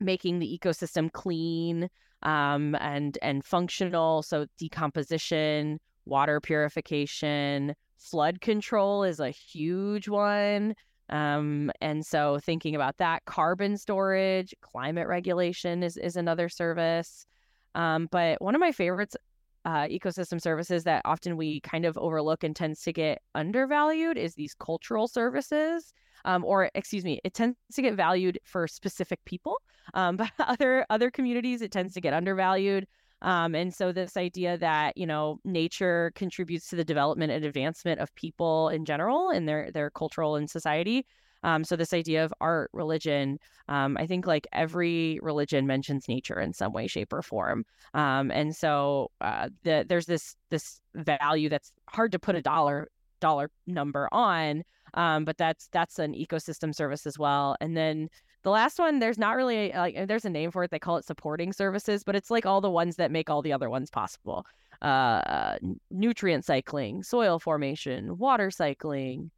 making 0.01 0.39
the 0.39 0.59
ecosystem 0.59 1.11
clean 1.11 1.89
um, 2.23 2.77
and 2.77 3.19
and 3.23 3.45
functional. 3.45 4.23
So 4.23 4.47
decomposition, 4.59 5.81
water 6.05 6.41
purification, 6.41 7.75
flood 7.99 8.41
control 8.41 9.05
is 9.05 9.21
a 9.21 9.31
huge 9.31 10.09
one. 10.09 10.75
Um, 11.09 11.71
and 11.81 12.07
so 12.07 12.39
thinking 12.39 12.75
about 12.75 12.97
that, 12.99 13.25
carbon 13.27 13.77
storage, 13.77 14.55
climate 14.61 15.09
regulation 15.09 15.83
is 15.83 15.97
is 15.97 16.17
another 16.17 16.49
service. 16.49 17.27
Um, 17.75 18.09
but 18.11 18.41
one 18.41 18.55
of 18.55 18.61
my 18.61 18.73
favorites 18.73 19.17
uh, 19.65 19.87
ecosystem 19.87 20.41
services 20.41 20.85
that 20.85 21.03
often 21.05 21.37
we 21.37 21.61
kind 21.61 21.85
of 21.85 21.97
overlook 21.99 22.45
and 22.45 22.57
tends 22.57 22.83
to 22.83 22.93
get 22.93 23.23
undervalued 23.35 24.19
is 24.19 24.35
these 24.35 24.55
cultural 24.55 25.09
services. 25.09 25.93
Um, 26.25 26.45
or 26.45 26.71
excuse 26.75 27.05
me, 27.05 27.21
it 27.25 27.35
tends 27.35 27.57
to 27.75 27.83
get 27.83 27.95
valued 27.95 28.39
for 28.45 28.69
specific 28.69 29.19
people, 29.25 29.61
um, 29.95 30.17
but 30.17 30.31
other 30.39 30.87
other 30.89 31.11
communities 31.11 31.63
it 31.63 31.73
tends 31.73 31.95
to 31.95 32.01
get 32.01 32.15
undervalued. 32.15 32.87
Um, 33.23 33.55
and 33.55 33.73
so 33.73 33.93
this 33.93 34.17
idea 34.17 34.59
that 34.59 34.97
you 34.97 35.07
know 35.07 35.39
nature 35.45 36.13
contributes 36.15 36.69
to 36.69 36.77
the 36.77 36.85
development 36.85 37.33
and 37.33 37.45
advancement 37.45 38.01
of 38.01 38.15
people 38.15 38.69
in 38.69 38.85
general 38.85 39.31
in 39.31 39.47
their 39.47 39.71
their 39.73 39.91
cultural 39.91 40.37
and 40.37 40.49
society. 40.49 41.07
Um, 41.43 41.65
so 41.65 41.77
this 41.77 41.93
idea 41.93 42.25
of 42.25 42.33
art, 42.41 42.71
religion, 42.73 43.39
um, 43.69 43.97
I 43.99 44.07
think 44.07 44.27
like 44.27 44.47
every 44.53 45.19
religion 45.23 45.67
mentions 45.67 46.09
nature 46.09 46.41
in 46.41 46.53
some 46.53 46.73
way, 46.73 46.87
shape, 46.87 47.13
or 47.13 47.23
form. 47.23 47.65
Um, 47.95 48.31
and 48.31 48.55
so 48.55 49.11
uh, 49.21 49.49
the, 49.63 49.85
there's 49.89 50.07
this 50.07 50.37
this 50.51 50.81
value 50.95 51.49
that's 51.49 51.73
hard 51.89 52.13
to 52.13 52.19
put 52.19 52.37
a 52.37 52.43
dollar 52.43 52.89
dollar 53.21 53.51
number 53.67 54.09
on, 54.13 54.63
um, 54.95 55.25
but 55.25 55.39
that's 55.39 55.69
that's 55.73 55.99
an 55.99 56.15
ecosystem 56.15 56.75
service 56.75 57.07
as 57.07 57.19
well. 57.19 57.57
And 57.61 57.77
then 57.77 58.09
the 58.43 58.51
last 58.51 58.79
one, 58.79 58.99
there's 58.99 59.19
not 59.19 59.37
really 59.37 59.73
like 59.73 60.09
there's 60.09 60.25
a 60.25 60.31
name 60.31 60.51
for 60.51 60.65
it. 60.65 60.71
They 60.71 60.79
call 60.79 60.97
it 60.97 61.05
supporting 61.05 61.53
services, 61.53 62.03
but 62.05 62.17
it's 62.17 62.31
like 62.31 62.47
all 62.47 62.61
the 62.61 62.71
ones 62.71 62.97
that 62.97 63.11
make 63.11 63.31
all 63.31 63.43
the 63.43 63.53
other 63.53 63.71
ones 63.71 63.91
possible. 63.91 64.45
Uh, 64.81 65.57
nutrient 65.93 66.45
cycling, 66.45 67.05
soil 67.05 67.39
formation, 67.39 68.19
water 68.19 68.51
cycling, 68.51 69.31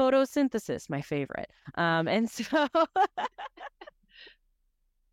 photosynthesis, 0.00 0.88
my 0.88 1.02
favorite. 1.02 1.50
Um, 1.74 2.08
and 2.08 2.30
so. 2.30 2.66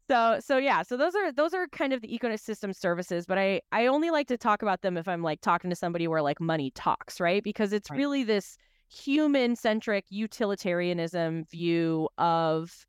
so 0.10 0.40
so 0.40 0.58
yeah 0.58 0.84
so 0.84 0.96
those 0.96 1.16
are 1.16 1.34
those 1.34 1.54
are 1.54 1.68
kind 1.68 1.92
of 1.92 2.02
the 2.02 2.08
ecosystem 2.08 2.74
services 2.74 3.26
but 3.26 3.38
i 3.38 3.60
i 3.74 3.88
only 3.88 4.10
like 4.10 4.26
to 4.26 4.38
talk 4.38 4.62
about 4.62 4.82
them 4.82 4.96
if 4.96 5.06
i'm 5.06 5.22
like 5.22 5.42
talking 5.42 5.70
to 5.70 5.76
somebody 5.76 6.08
where 6.08 6.22
like 6.22 6.40
money 6.40 6.72
talks 6.72 7.20
right 7.20 7.44
because 7.44 7.74
it's 7.74 7.90
right. 7.90 7.98
really 7.98 8.24
this 8.24 8.58
human 8.88 9.54
centric 9.54 10.06
utilitarianism 10.10 11.44
view 11.52 12.08
of 12.18 12.86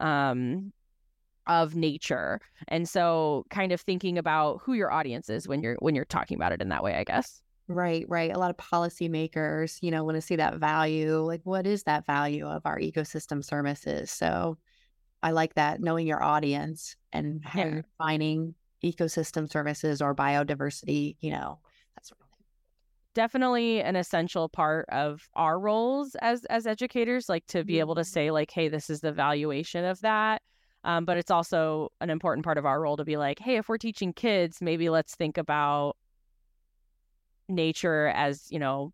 um, 0.00 0.72
of 1.46 1.76
nature 1.76 2.40
and 2.68 2.88
so 2.88 3.44
kind 3.50 3.70
of 3.70 3.80
thinking 3.80 4.16
about 4.16 4.58
who 4.64 4.72
your 4.72 4.90
audience 4.90 5.28
is 5.28 5.46
when 5.46 5.60
you're 5.60 5.76
when 5.80 5.94
you're 5.94 6.06
talking 6.06 6.36
about 6.36 6.52
it 6.52 6.62
in 6.62 6.70
that 6.70 6.82
way 6.82 6.94
i 6.94 7.04
guess 7.04 7.42
right 7.74 8.04
right 8.08 8.34
a 8.34 8.38
lot 8.38 8.50
of 8.50 8.56
policymakers 8.56 9.78
you 9.82 9.90
know 9.90 10.04
want 10.04 10.14
to 10.14 10.20
see 10.20 10.36
that 10.36 10.56
value 10.56 11.18
like 11.18 11.40
what 11.44 11.66
is 11.66 11.82
that 11.84 12.06
value 12.06 12.46
of 12.46 12.62
our 12.64 12.78
ecosystem 12.78 13.44
services 13.44 14.10
so 14.10 14.56
i 15.22 15.30
like 15.30 15.54
that 15.54 15.80
knowing 15.80 16.06
your 16.06 16.22
audience 16.22 16.96
and 17.12 17.42
yeah. 17.54 17.80
finding 17.98 18.54
ecosystem 18.84 19.50
services 19.50 20.02
or 20.02 20.14
biodiversity 20.14 21.16
you 21.20 21.30
know 21.30 21.58
that 21.94 22.06
sort 22.06 22.20
of 22.20 22.26
thing 22.28 22.44
definitely 23.14 23.80
an 23.80 23.96
essential 23.96 24.48
part 24.48 24.86
of 24.90 25.28
our 25.34 25.58
roles 25.58 26.14
as 26.16 26.44
as 26.46 26.66
educators 26.66 27.28
like 27.28 27.46
to 27.46 27.64
be 27.64 27.78
able 27.78 27.94
to 27.94 28.02
mm-hmm. 28.02 28.12
say 28.12 28.30
like 28.30 28.50
hey 28.50 28.68
this 28.68 28.90
is 28.90 29.00
the 29.00 29.12
valuation 29.12 29.84
of 29.84 30.00
that 30.00 30.42
um, 30.84 31.04
but 31.04 31.16
it's 31.16 31.30
also 31.30 31.92
an 32.00 32.10
important 32.10 32.44
part 32.44 32.58
of 32.58 32.66
our 32.66 32.80
role 32.80 32.96
to 32.96 33.04
be 33.04 33.16
like 33.16 33.38
hey 33.38 33.56
if 33.56 33.68
we're 33.68 33.78
teaching 33.78 34.12
kids 34.12 34.60
maybe 34.60 34.88
let's 34.88 35.14
think 35.14 35.38
about 35.38 35.96
nature 37.48 38.08
as 38.08 38.46
you 38.50 38.58
know 38.58 38.92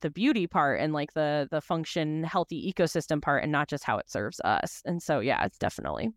the 0.00 0.10
beauty 0.10 0.46
part 0.46 0.80
and 0.80 0.92
like 0.92 1.12
the 1.14 1.48
the 1.50 1.60
function 1.60 2.24
healthy 2.24 2.72
ecosystem 2.72 3.22
part 3.22 3.42
and 3.42 3.52
not 3.52 3.68
just 3.68 3.84
how 3.84 3.98
it 3.98 4.10
serves 4.10 4.40
us 4.40 4.82
and 4.84 5.02
so 5.02 5.20
yeah 5.20 5.44
it's 5.44 5.58
definitely 5.58 6.10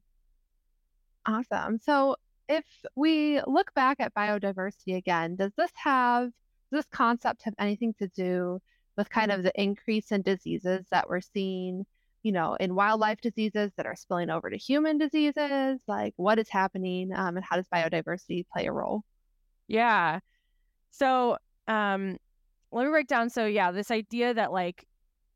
awesome 1.25 1.77
so 1.77 2.15
if 2.47 2.65
we 2.95 3.41
look 3.47 3.73
back 3.73 3.97
at 3.99 4.13
biodiversity 4.13 4.95
again 4.95 5.35
does 5.35 5.51
this 5.57 5.71
have 5.75 6.31
this 6.71 6.85
concept 6.91 7.43
have 7.43 7.53
anything 7.59 7.93
to 7.99 8.07
do 8.09 8.59
with 8.97 9.09
kind 9.09 9.31
of 9.31 9.43
the 9.43 9.61
increase 9.61 10.11
in 10.11 10.21
diseases 10.21 10.85
that 10.91 11.09
we're 11.09 11.21
seeing, 11.21 11.85
you 12.23 12.31
know, 12.31 12.55
in 12.55 12.75
wildlife 12.75 13.21
diseases 13.21 13.71
that 13.77 13.85
are 13.85 13.95
spilling 13.95 14.29
over 14.29 14.49
to 14.49 14.57
human 14.57 14.97
diseases? 14.97 15.79
Like, 15.87 16.13
what 16.17 16.39
is 16.39 16.49
happening, 16.49 17.13
um, 17.13 17.37
and 17.37 17.45
how 17.45 17.55
does 17.57 17.67
biodiversity 17.67 18.45
play 18.51 18.65
a 18.67 18.71
role? 18.71 19.03
Yeah. 19.67 20.19
So, 20.97 21.37
um, 21.67 22.17
let 22.71 22.85
me 22.85 22.89
break 22.89 23.07
down. 23.07 23.29
So, 23.29 23.45
yeah, 23.45 23.71
this 23.71 23.91
idea 23.91 24.33
that 24.33 24.51
like 24.51 24.85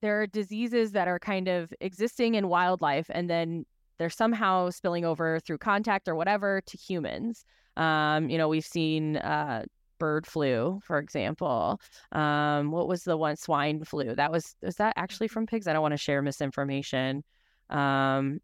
there 0.02 0.22
are 0.22 0.28
diseases 0.28 0.94
that 0.94 1.08
are 1.08 1.20
kind 1.20 1.48
of 1.48 1.74
existing 1.82 2.36
in 2.36 2.48
wildlife, 2.48 3.08
and 3.10 3.30
then 3.30 3.66
they're 3.98 4.10
somehow 4.10 4.70
spilling 4.70 5.04
over 5.04 5.40
through 5.42 5.58
contact 5.58 6.08
or 6.08 6.16
whatever 6.16 6.62
to 6.66 6.78
humans. 6.78 7.44
Um, 7.76 8.30
you 8.30 8.38
know, 8.38 8.48
we've 8.48 8.66
seen 8.66 9.18
uh, 9.18 9.66
bird 10.00 10.26
flu, 10.26 10.80
for 10.84 10.98
example. 10.98 11.82
Um, 12.14 12.72
what 12.72 12.88
was 12.88 13.04
the 13.04 13.18
one 13.18 13.36
swine 13.36 13.84
flu? 13.84 14.16
That 14.16 14.32
was 14.32 14.56
was 14.62 14.76
that 14.76 14.94
actually 14.96 15.28
from 15.28 15.46
pigs? 15.46 15.68
I 15.68 15.74
don't 15.74 15.82
want 15.82 15.94
to 15.94 15.98
share 15.98 16.22
misinformation. 16.22 17.24
Um, 17.70 18.40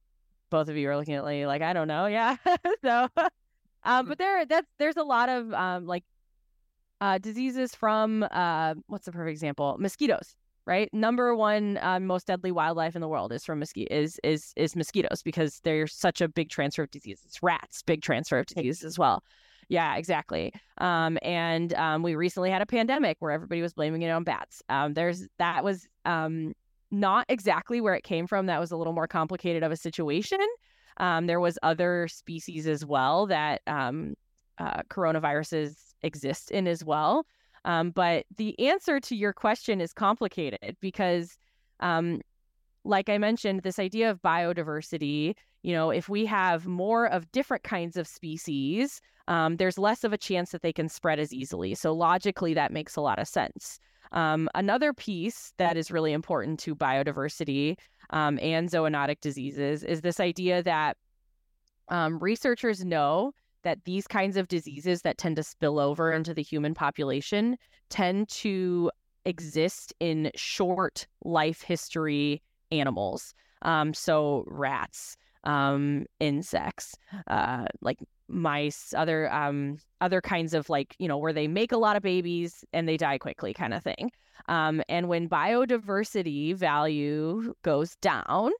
both 0.49 0.67
of 0.67 0.75
you 0.75 0.89
are 0.89 0.97
looking 0.97 1.15
at 1.15 1.25
me 1.25 1.47
like 1.47 1.61
I 1.61 1.71
don't 1.71 1.87
know. 1.87 2.07
Yeah, 2.07 2.35
so 2.83 3.07
um, 3.83 4.07
but 4.07 4.17
there 4.17 4.45
that's 4.45 4.67
there's 4.77 4.97
a 4.97 5.03
lot 5.03 5.29
of 5.29 5.53
um 5.53 5.85
like 5.85 6.03
uh 7.01 7.17
diseases 7.17 7.75
from 7.75 8.23
uh 8.31 8.73
what's 8.87 9.05
the 9.05 9.11
perfect 9.11 9.31
example? 9.31 9.75
Mosquitoes 9.79 10.35
right? 10.65 10.91
Number 10.93 11.35
one 11.35 11.77
uh, 11.81 11.99
most 11.99 12.27
deadly 12.27 12.51
wildlife 12.51 12.95
in 12.95 13.01
the 13.01 13.07
world 13.07 13.31
is 13.31 13.43
from 13.43 13.59
mosquito 13.59 13.93
is 13.93 14.19
is 14.23 14.51
is 14.55 14.75
mosquitoes 14.75 15.21
because 15.21 15.59
they're 15.63 15.87
such 15.87 16.21
a 16.21 16.27
big 16.27 16.49
transfer 16.49 16.83
of 16.83 16.91
diseases. 16.91 17.37
Rats, 17.41 17.81
big 17.83 18.01
transfer 18.01 18.39
of 18.39 18.47
disease 18.47 18.83
as 18.83 18.97
well. 18.97 19.23
Yeah, 19.67 19.95
exactly. 19.95 20.53
Um, 20.77 21.17
and 21.21 21.73
um, 21.73 22.03
we 22.03 22.15
recently 22.15 22.51
had 22.51 22.61
a 22.61 22.65
pandemic 22.65 23.17
where 23.19 23.31
everybody 23.31 23.61
was 23.61 23.73
blaming 23.73 24.03
it 24.03 24.09
on 24.09 24.23
bats. 24.23 24.61
Um, 24.69 24.93
there's 24.93 25.27
that 25.39 25.63
was 25.63 25.87
um, 26.05 26.53
not 26.91 27.25
exactly 27.29 27.81
where 27.81 27.95
it 27.95 28.03
came 28.03 28.27
from. 28.27 28.45
That 28.45 28.59
was 28.59 28.71
a 28.71 28.77
little 28.77 28.93
more 28.93 29.07
complicated 29.07 29.63
of 29.63 29.71
a 29.71 29.77
situation. 29.77 30.39
Um, 30.97 31.27
there 31.27 31.39
was 31.39 31.59
other 31.61 32.07
species 32.07 32.67
as 32.67 32.85
well 32.85 33.27
that 33.27 33.61
um, 33.67 34.13
uh, 34.57 34.83
coronaviruses 34.89 35.75
exist 36.05 36.51
in 36.51 36.67
as 36.67 36.83
well. 36.83 37.25
but 37.63 38.25
the 38.37 38.57
answer 38.59 38.99
to 38.99 39.15
your 39.15 39.33
question 39.33 39.81
is 39.81 39.93
complicated 39.93 40.77
because, 40.79 41.37
like 42.85 43.09
I 43.09 43.17
mentioned, 43.17 43.63
this 43.63 43.79
idea 43.79 44.11
of 44.11 44.21
biodiversity. 44.21 45.35
You 45.63 45.73
know, 45.73 45.89
if 45.89 46.07
we 46.07 46.25
have 46.27 46.67
more 46.67 47.07
of 47.07 47.31
different 47.31 47.63
kinds 47.63 47.97
of 47.97 48.07
species, 48.07 49.01
um, 49.27 49.57
there's 49.57 49.79
less 49.79 50.03
of 50.03 50.13
a 50.13 50.17
chance 50.17 50.51
that 50.51 50.61
they 50.61 50.73
can 50.73 50.87
spread 50.87 51.19
as 51.19 51.33
easily. 51.33 51.73
So 51.75 51.93
logically, 51.93 52.53
that 52.53 52.71
makes 52.71 52.95
a 52.95 53.01
lot 53.01 53.19
of 53.19 53.27
sense. 53.27 53.79
Um, 54.11 54.47
another 54.55 54.93
piece 54.93 55.53
that 55.57 55.77
is 55.77 55.91
really 55.91 56.13
important 56.13 56.59
to 56.61 56.75
biodiversity 56.75 57.77
um, 58.11 58.37
and 58.41 58.69
zoonotic 58.69 59.19
diseases 59.21 59.83
is 59.83 60.01
this 60.01 60.19
idea 60.19 60.61
that 60.63 60.97
um, 61.89 62.19
researchers 62.19 62.85
know 62.85 63.33
that 63.65 63.83
these 63.83 64.07
kinds 64.07 64.37
of 64.37 64.47
diseases 64.47 65.01
that 65.01 65.17
tend 65.17 65.35
to 65.35 65.43
spill 65.43 65.79
over 65.79 66.13
into 66.13 66.33
the 66.33 66.43
human 66.43 66.73
population 66.73 67.57
tend 67.89 68.29
to 68.29 68.89
exist 69.25 69.93
in 69.99 70.31
short 70.35 71.07
life 71.23 71.61
history 71.61 72.41
animals. 72.71 73.33
Um, 73.63 73.93
so 73.93 74.45
rats, 74.47 75.17
um, 75.43 76.05
insects, 76.19 76.95
uh, 77.27 77.65
like 77.81 77.97
mice, 78.27 78.93
other 78.95 79.31
um, 79.33 79.77
other 79.99 80.21
kinds 80.21 80.53
of 80.53 80.69
like 80.69 80.95
you 80.99 81.07
know 81.07 81.17
where 81.17 81.33
they 81.33 81.47
make 81.47 81.71
a 81.71 81.77
lot 81.77 81.95
of 81.95 82.03
babies 82.03 82.63
and 82.71 82.87
they 82.87 82.97
die 82.97 83.17
quickly, 83.17 83.53
kind 83.53 83.73
of 83.73 83.83
thing. 83.83 84.11
Um, 84.47 84.83
and 84.87 85.07
when 85.07 85.27
biodiversity 85.27 86.55
value 86.55 87.53
goes 87.63 87.95
down, 87.97 88.51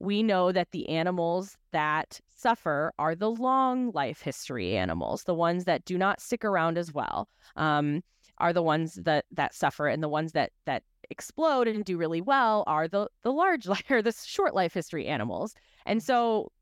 we 0.00 0.22
know 0.22 0.52
that 0.52 0.70
the 0.70 0.88
animals 0.88 1.56
that 1.72 2.20
suffer 2.34 2.92
are 2.98 3.14
the 3.14 3.30
long 3.30 3.90
life 3.92 4.20
history 4.20 4.76
animals, 4.76 5.24
the 5.24 5.34
ones 5.34 5.64
that 5.64 5.84
do 5.84 5.98
not 5.98 6.20
stick 6.20 6.44
around 6.44 6.78
as 6.78 6.92
well. 6.92 7.28
Um, 7.56 8.02
are 8.38 8.52
the 8.52 8.62
ones 8.62 8.94
that 8.94 9.24
that 9.32 9.52
suffer 9.52 9.88
and 9.88 10.00
the 10.00 10.08
ones 10.08 10.30
that 10.32 10.52
that 10.64 10.84
explode 11.10 11.66
and 11.66 11.84
do 11.84 11.96
really 11.96 12.20
well 12.20 12.62
are 12.68 12.86
the 12.86 13.08
the 13.22 13.32
large 13.32 13.66
or 13.90 14.00
the 14.00 14.12
short 14.24 14.54
life 14.54 14.72
history 14.72 15.06
animals 15.06 15.54
and 15.86 16.02
so 16.02 16.52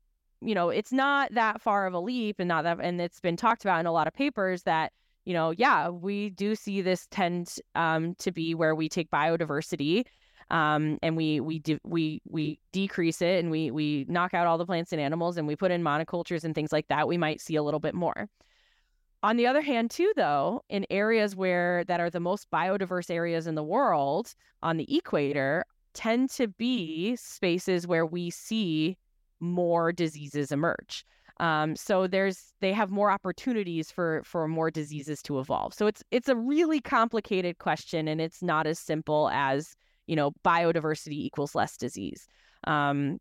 you 0.41 0.53
know, 0.53 0.69
it's 0.69 0.91
not 0.91 1.33
that 1.33 1.61
far 1.61 1.87
of 1.87 1.93
a 1.93 1.99
leap 1.99 2.39
and 2.39 2.47
not 2.47 2.63
that, 2.63 2.79
and 2.81 3.01
it's 3.01 3.19
been 3.19 3.37
talked 3.37 3.63
about 3.63 3.79
in 3.79 3.85
a 3.85 3.91
lot 3.91 4.07
of 4.07 4.13
papers 4.13 4.63
that, 4.63 4.91
you 5.25 5.33
know, 5.33 5.51
yeah, 5.51 5.89
we 5.89 6.29
do 6.29 6.55
see 6.55 6.81
this 6.81 7.07
tend 7.09 7.55
um, 7.75 8.15
to 8.15 8.31
be 8.31 8.53
where 8.53 8.75
we 8.75 8.87
take 8.87 9.09
biodiversity 9.09 10.05
um, 10.49 10.97
and 11.01 11.17
we 11.17 11.39
we 11.39 11.59
de- 11.59 11.79
we 11.83 12.21
we 12.27 12.59
decrease 12.71 13.21
it 13.21 13.39
and 13.39 13.51
we 13.51 13.71
we 13.71 14.05
knock 14.07 14.33
out 14.33 14.47
all 14.47 14.57
the 14.57 14.65
plants 14.65 14.91
and 14.91 15.01
animals 15.01 15.37
and 15.37 15.47
we 15.47 15.55
put 15.55 15.71
in 15.71 15.83
monocultures 15.83 16.43
and 16.43 16.55
things 16.55 16.71
like 16.71 16.87
that. 16.87 17.07
We 17.07 17.17
might 17.17 17.41
see 17.41 17.55
a 17.55 17.63
little 17.63 17.79
bit 17.79 17.93
more. 17.93 18.29
On 19.23 19.35
the 19.35 19.47
other 19.47 19.61
hand, 19.61 19.89
too, 19.91 20.13
though, 20.15 20.63
in 20.69 20.85
areas 20.89 21.35
where 21.35 21.83
that 21.85 21.99
are 21.99 22.09
the 22.09 22.19
most 22.19 22.49
biodiverse 22.51 23.09
areas 23.09 23.47
in 23.47 23.55
the 23.55 23.63
world 23.63 24.35
on 24.61 24.77
the 24.77 24.95
equator, 24.95 25.65
tend 25.93 26.29
to 26.31 26.47
be 26.47 27.15
spaces 27.15 27.87
where 27.87 28.05
we 28.05 28.29
see 28.29 28.95
more 29.39 29.91
diseases 29.91 30.51
emerge. 30.51 31.05
Um, 31.39 31.75
so 31.75 32.07
there's 32.07 32.53
they 32.61 32.73
have 32.73 32.89
more 32.89 33.11
opportunities 33.11 33.91
for 33.91 34.21
for 34.23 34.47
more 34.47 34.71
diseases 34.71 35.21
to 35.23 35.39
evolve. 35.39 35.73
So 35.73 35.87
it's 35.87 36.03
it's 36.11 36.29
a 36.29 36.35
really 36.35 36.79
complicated 36.79 37.57
question, 37.59 38.07
and 38.07 38.21
it's 38.21 38.41
not 38.41 38.65
as 38.65 38.79
simple 38.79 39.29
as 39.29 39.75
you 40.07 40.15
know 40.15 40.31
biodiversity 40.43 41.13
equals 41.13 41.55
less 41.55 41.77
disease. 41.77 42.27
Um, 42.65 43.19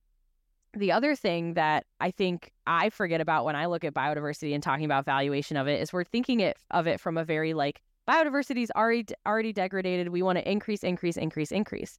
the 0.72 0.92
other 0.92 1.14
thing 1.14 1.54
that 1.54 1.84
I 2.00 2.10
think 2.10 2.52
I 2.66 2.90
forget 2.90 3.20
about 3.20 3.44
when 3.44 3.56
I 3.56 3.66
look 3.66 3.84
at 3.84 3.94
biodiversity 3.94 4.54
and 4.54 4.62
talking 4.62 4.84
about 4.84 5.04
valuation 5.04 5.56
of 5.56 5.68
it 5.68 5.80
is 5.80 5.92
we're 5.92 6.04
thinking 6.04 6.40
it 6.40 6.56
of 6.70 6.86
it 6.86 7.00
from 7.00 7.16
a 7.16 7.24
very 7.24 7.54
like 7.54 7.82
biodiversity 8.08 8.62
is 8.62 8.72
already 8.76 9.06
already 9.26 9.52
degraded. 9.52 10.08
We 10.08 10.22
want 10.22 10.38
to 10.38 10.50
increase, 10.50 10.84
increase, 10.84 11.16
increase, 11.16 11.50
increase. 11.50 11.98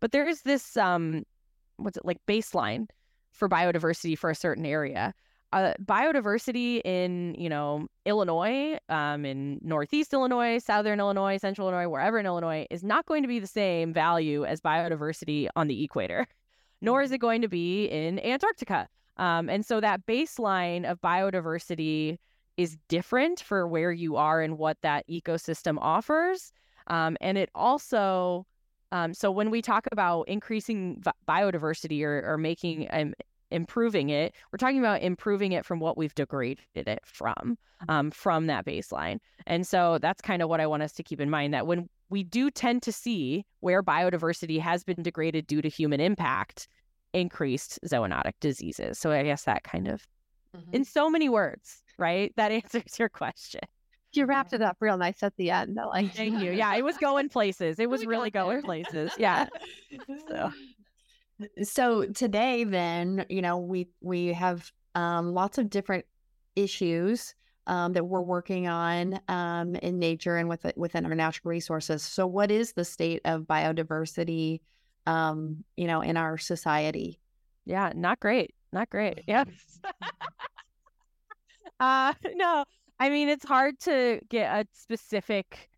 But 0.00 0.12
there 0.12 0.28
is 0.28 0.42
this 0.42 0.76
um, 0.76 1.24
what's 1.76 1.96
it 1.96 2.04
like 2.04 2.18
baseline 2.26 2.86
for 3.32 3.48
biodiversity 3.48 4.16
for 4.16 4.30
a 4.30 4.34
certain 4.34 4.66
area 4.66 5.14
uh, 5.52 5.72
biodiversity 5.82 6.80
in 6.84 7.34
you 7.38 7.48
know 7.48 7.86
Illinois, 8.04 8.78
um, 8.88 9.24
in 9.24 9.58
Northeast 9.62 10.12
Illinois, 10.12 10.58
Southern 10.58 11.00
Illinois, 11.00 11.38
Central 11.38 11.68
Illinois, 11.68 11.88
wherever 11.88 12.18
in 12.18 12.26
Illinois, 12.26 12.66
is 12.70 12.82
not 12.82 13.06
going 13.06 13.22
to 13.22 13.28
be 13.28 13.38
the 13.38 13.46
same 13.46 13.92
value 13.92 14.44
as 14.44 14.60
biodiversity 14.60 15.48
on 15.56 15.68
the 15.68 15.82
equator, 15.84 16.26
nor 16.80 17.02
is 17.02 17.08
mm-hmm. 17.08 17.14
it 17.14 17.20
going 17.20 17.42
to 17.42 17.48
be 17.48 17.86
in 17.86 18.18
Antarctica. 18.20 18.88
Um, 19.16 19.48
and 19.48 19.64
so 19.64 19.80
that 19.80 20.06
baseline 20.06 20.88
of 20.88 21.00
biodiversity 21.00 22.18
is 22.56 22.76
different 22.88 23.40
for 23.40 23.66
where 23.66 23.92
you 23.92 24.16
are 24.16 24.42
and 24.42 24.58
what 24.58 24.76
that 24.82 25.06
ecosystem 25.08 25.78
offers. 25.80 26.52
Um, 26.88 27.16
and 27.20 27.38
it 27.38 27.50
also, 27.54 28.46
um, 28.92 29.14
so 29.14 29.30
when 29.30 29.50
we 29.50 29.62
talk 29.62 29.86
about 29.92 30.28
increasing 30.28 31.02
biodiversity 31.28 32.02
or, 32.02 32.22
or 32.24 32.38
making 32.38 32.88
um, 32.90 33.14
improving 33.50 34.10
it, 34.10 34.34
we're 34.52 34.58
talking 34.58 34.78
about 34.78 35.02
improving 35.02 35.52
it 35.52 35.64
from 35.64 35.80
what 35.80 35.96
we've 35.96 36.14
degraded 36.14 36.58
it 36.74 37.00
from, 37.04 37.34
mm-hmm. 37.34 37.90
um, 37.90 38.10
from 38.10 38.46
that 38.46 38.66
baseline. 38.66 39.18
And 39.46 39.66
so 39.66 39.98
that's 39.98 40.20
kind 40.20 40.42
of 40.42 40.48
what 40.48 40.60
I 40.60 40.66
want 40.66 40.82
us 40.82 40.92
to 40.92 41.02
keep 41.02 41.20
in 41.20 41.30
mind 41.30 41.54
that 41.54 41.66
when 41.66 41.88
we 42.10 42.22
do 42.22 42.50
tend 42.50 42.82
to 42.82 42.92
see 42.92 43.44
where 43.60 43.82
biodiversity 43.82 44.60
has 44.60 44.84
been 44.84 45.02
degraded 45.02 45.46
due 45.46 45.62
to 45.62 45.68
human 45.68 46.00
impact, 46.00 46.68
increased 47.12 47.78
zoonotic 47.86 48.32
diseases. 48.40 48.98
So 48.98 49.10
I 49.10 49.22
guess 49.22 49.44
that 49.44 49.64
kind 49.64 49.88
of, 49.88 50.06
mm-hmm. 50.56 50.74
in 50.74 50.84
so 50.84 51.10
many 51.10 51.28
words, 51.28 51.82
right? 51.98 52.32
That 52.36 52.52
answers 52.52 52.98
your 52.98 53.08
question. 53.08 53.60
You 54.12 54.24
wrapped 54.24 54.54
it 54.54 54.62
up 54.62 54.78
real 54.80 54.96
nice 54.96 55.22
at 55.22 55.36
the 55.36 55.50
end. 55.50 55.76
like 55.76 56.14
thank 56.14 56.40
you. 56.42 56.52
Yeah, 56.58 56.74
it 56.74 56.82
was 56.82 56.96
going 56.96 57.28
places. 57.28 57.78
It 57.78 57.90
was 57.90 58.06
really 58.06 58.30
going 58.30 58.62
places. 58.62 59.12
Yeah. 59.18 59.46
So 60.28 60.50
so 61.62 62.04
today 62.06 62.64
then 62.64 63.24
you 63.28 63.42
know 63.42 63.58
we 63.58 63.88
we 64.00 64.28
have 64.28 64.72
um, 64.94 65.32
lots 65.32 65.58
of 65.58 65.70
different 65.70 66.04
issues 66.56 67.34
um, 67.66 67.92
that 67.92 68.04
we're 68.04 68.22
working 68.22 68.66
on 68.66 69.20
um, 69.28 69.74
in 69.76 69.98
nature 69.98 70.36
and 70.36 70.48
with, 70.48 70.64
within 70.76 71.04
our 71.06 71.14
natural 71.14 71.50
resources. 71.50 72.02
So 72.02 72.26
what 72.26 72.50
is 72.50 72.72
the 72.72 72.84
state 72.84 73.20
of 73.24 73.42
biodiversity 73.42 74.60
um, 75.06 75.64
you 75.76 75.86
know 75.86 76.00
in 76.00 76.16
our 76.16 76.38
society? 76.38 77.20
Yeah 77.64 77.92
not 77.94 78.20
great 78.20 78.54
not 78.72 78.90
great 78.90 79.22
yeah. 79.28 79.44
Uh 81.80 82.12
no 82.34 82.64
i 82.98 83.08
mean 83.08 83.28
it's 83.28 83.44
hard 83.44 83.78
to 83.80 84.20
get 84.28 84.52
a 84.52 84.66
specific 84.72 85.68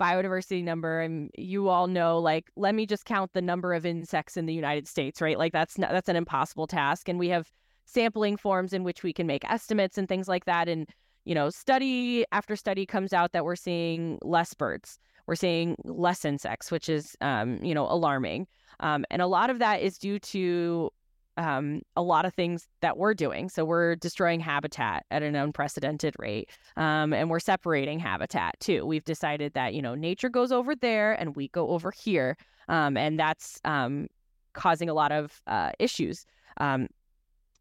biodiversity 0.00 0.64
number 0.64 1.00
and 1.00 1.30
you 1.36 1.68
all 1.68 1.86
know 1.86 2.18
like 2.18 2.50
let 2.56 2.74
me 2.74 2.86
just 2.86 3.04
count 3.04 3.32
the 3.34 3.42
number 3.42 3.74
of 3.74 3.84
insects 3.84 4.36
in 4.36 4.46
the 4.46 4.54
United 4.54 4.88
States 4.88 5.20
right? 5.20 5.38
Like 5.38 5.52
that's 5.52 5.76
not, 5.78 5.90
that's 5.90 6.08
an 6.08 6.16
impossible 6.16 6.66
task 6.66 7.08
and 7.08 7.18
we 7.18 7.28
have 7.28 7.50
sampling 7.84 8.36
forms 8.36 8.72
in 8.72 8.84
which 8.84 9.02
we 9.02 9.12
can 9.12 9.26
make 9.26 9.44
estimates 9.50 9.98
and 9.98 10.08
things 10.08 10.28
like 10.28 10.44
that 10.46 10.68
and 10.68 10.88
you 11.24 11.34
know 11.34 11.50
study 11.50 12.24
after 12.32 12.56
study 12.56 12.86
comes 12.86 13.12
out 13.12 13.32
that 13.32 13.44
we're 13.44 13.56
seeing 13.56 14.18
less 14.22 14.54
birds. 14.54 14.98
We're 15.26 15.34
seeing 15.34 15.76
less 15.84 16.24
insects 16.24 16.70
which 16.70 16.88
is 16.88 17.16
um, 17.20 17.62
you 17.62 17.74
know 17.74 17.86
alarming. 17.86 18.46
Um, 18.80 19.04
and 19.10 19.20
a 19.20 19.26
lot 19.26 19.50
of 19.50 19.58
that 19.58 19.82
is 19.82 19.98
due 19.98 20.18
to 20.18 20.90
um, 21.40 21.80
a 21.96 22.02
lot 22.02 22.26
of 22.26 22.34
things 22.34 22.68
that 22.82 22.98
we're 22.98 23.14
doing. 23.14 23.48
So 23.48 23.64
we're 23.64 23.96
destroying 23.96 24.40
habitat 24.40 25.06
at 25.10 25.22
an 25.22 25.34
unprecedented 25.34 26.14
rate, 26.18 26.50
um, 26.76 27.14
and 27.14 27.30
we're 27.30 27.40
separating 27.40 27.98
habitat 27.98 28.60
too. 28.60 28.84
We've 28.84 29.04
decided 29.04 29.54
that 29.54 29.72
you 29.72 29.80
know 29.80 29.94
nature 29.94 30.28
goes 30.28 30.52
over 30.52 30.76
there 30.76 31.14
and 31.14 31.34
we 31.34 31.48
go 31.48 31.70
over 31.70 31.90
here, 31.90 32.36
um, 32.68 32.96
and 32.98 33.18
that's 33.18 33.58
um, 33.64 34.08
causing 34.52 34.90
a 34.90 34.94
lot 34.94 35.12
of 35.12 35.40
uh, 35.46 35.70
issues. 35.78 36.26
Um, 36.58 36.88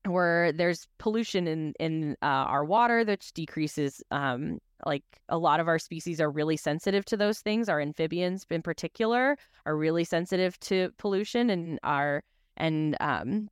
where 0.05 0.51
there's 0.51 0.87
pollution 0.97 1.47
in 1.47 1.73
in 1.79 2.17
uh, 2.21 2.25
our 2.25 2.65
water, 2.65 3.03
which 3.05 3.31
decreases. 3.33 4.03
Um, 4.11 4.59
like 4.85 5.03
a 5.27 5.37
lot 5.37 5.59
of 5.59 5.67
our 5.67 5.77
species 5.77 6.21
are 6.21 6.31
really 6.31 6.55
sensitive 6.55 7.03
to 7.03 7.17
those 7.17 7.39
things. 7.39 7.67
Our 7.67 7.81
amphibians, 7.81 8.45
in 8.49 8.61
particular, 8.61 9.37
are 9.65 9.75
really 9.75 10.05
sensitive 10.05 10.57
to 10.61 10.91
pollution 10.97 11.49
and 11.49 11.79
are 11.83 12.23
and 12.55 12.95
um, 13.01 13.49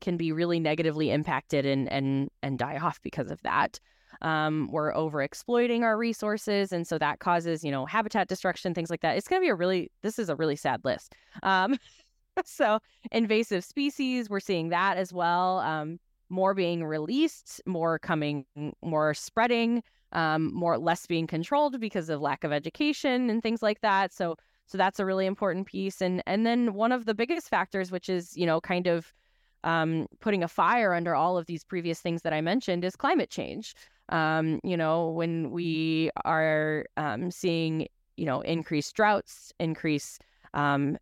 can 0.00 0.16
be 0.16 0.32
really 0.32 0.60
negatively 0.60 1.10
impacted 1.10 1.66
and 1.66 1.90
and 1.90 2.30
and 2.42 2.58
die 2.58 2.78
off 2.78 3.00
because 3.02 3.30
of 3.30 3.42
that. 3.42 3.80
Um, 4.22 4.68
we're 4.72 4.94
over 4.94 5.20
exploiting 5.22 5.84
our 5.84 5.96
resources, 5.96 6.72
and 6.72 6.86
so 6.86 6.98
that 6.98 7.18
causes 7.18 7.64
you 7.64 7.70
know 7.70 7.86
habitat 7.86 8.28
destruction, 8.28 8.74
things 8.74 8.90
like 8.90 9.00
that. 9.02 9.16
It's 9.16 9.28
going 9.28 9.40
to 9.40 9.44
be 9.44 9.50
a 9.50 9.54
really 9.54 9.90
this 10.02 10.18
is 10.18 10.28
a 10.28 10.36
really 10.36 10.56
sad 10.56 10.84
list. 10.84 11.14
Um, 11.42 11.78
so 12.44 12.78
invasive 13.12 13.64
species, 13.64 14.30
we're 14.30 14.40
seeing 14.40 14.70
that 14.70 14.96
as 14.96 15.12
well. 15.12 15.58
Um, 15.60 15.98
more 16.28 16.54
being 16.54 16.84
released, 16.84 17.60
more 17.66 17.98
coming, 17.98 18.44
more 18.82 19.14
spreading, 19.14 19.82
um, 20.12 20.52
more 20.52 20.78
less 20.78 21.06
being 21.06 21.26
controlled 21.26 21.80
because 21.80 22.08
of 22.08 22.20
lack 22.20 22.42
of 22.44 22.52
education 22.52 23.30
and 23.30 23.42
things 23.42 23.62
like 23.62 23.80
that. 23.82 24.12
So 24.12 24.36
so 24.66 24.76
that's 24.76 24.98
a 24.98 25.06
really 25.06 25.26
important 25.26 25.66
piece. 25.66 26.00
And 26.00 26.22
and 26.26 26.44
then 26.44 26.74
one 26.74 26.92
of 26.92 27.04
the 27.04 27.14
biggest 27.14 27.48
factors, 27.48 27.90
which 27.90 28.08
is 28.08 28.36
you 28.36 28.46
know 28.46 28.60
kind 28.60 28.86
of 28.86 29.12
um, 29.66 30.06
putting 30.20 30.44
a 30.44 30.48
fire 30.48 30.94
under 30.94 31.14
all 31.14 31.36
of 31.36 31.44
these 31.46 31.64
previous 31.64 32.00
things 32.00 32.22
that 32.22 32.32
I 32.32 32.40
mentioned 32.40 32.84
is 32.84 32.96
climate 32.96 33.28
change. 33.28 33.74
Um, 34.08 34.60
you 34.62 34.76
know, 34.76 35.10
when 35.10 35.50
we 35.50 36.10
are 36.24 36.86
um, 36.96 37.30
seeing, 37.32 37.88
you 38.16 38.24
know, 38.24 38.40
increased 38.42 38.94
droughts, 38.94 39.52
increase 39.58 40.20
um, 40.54 40.96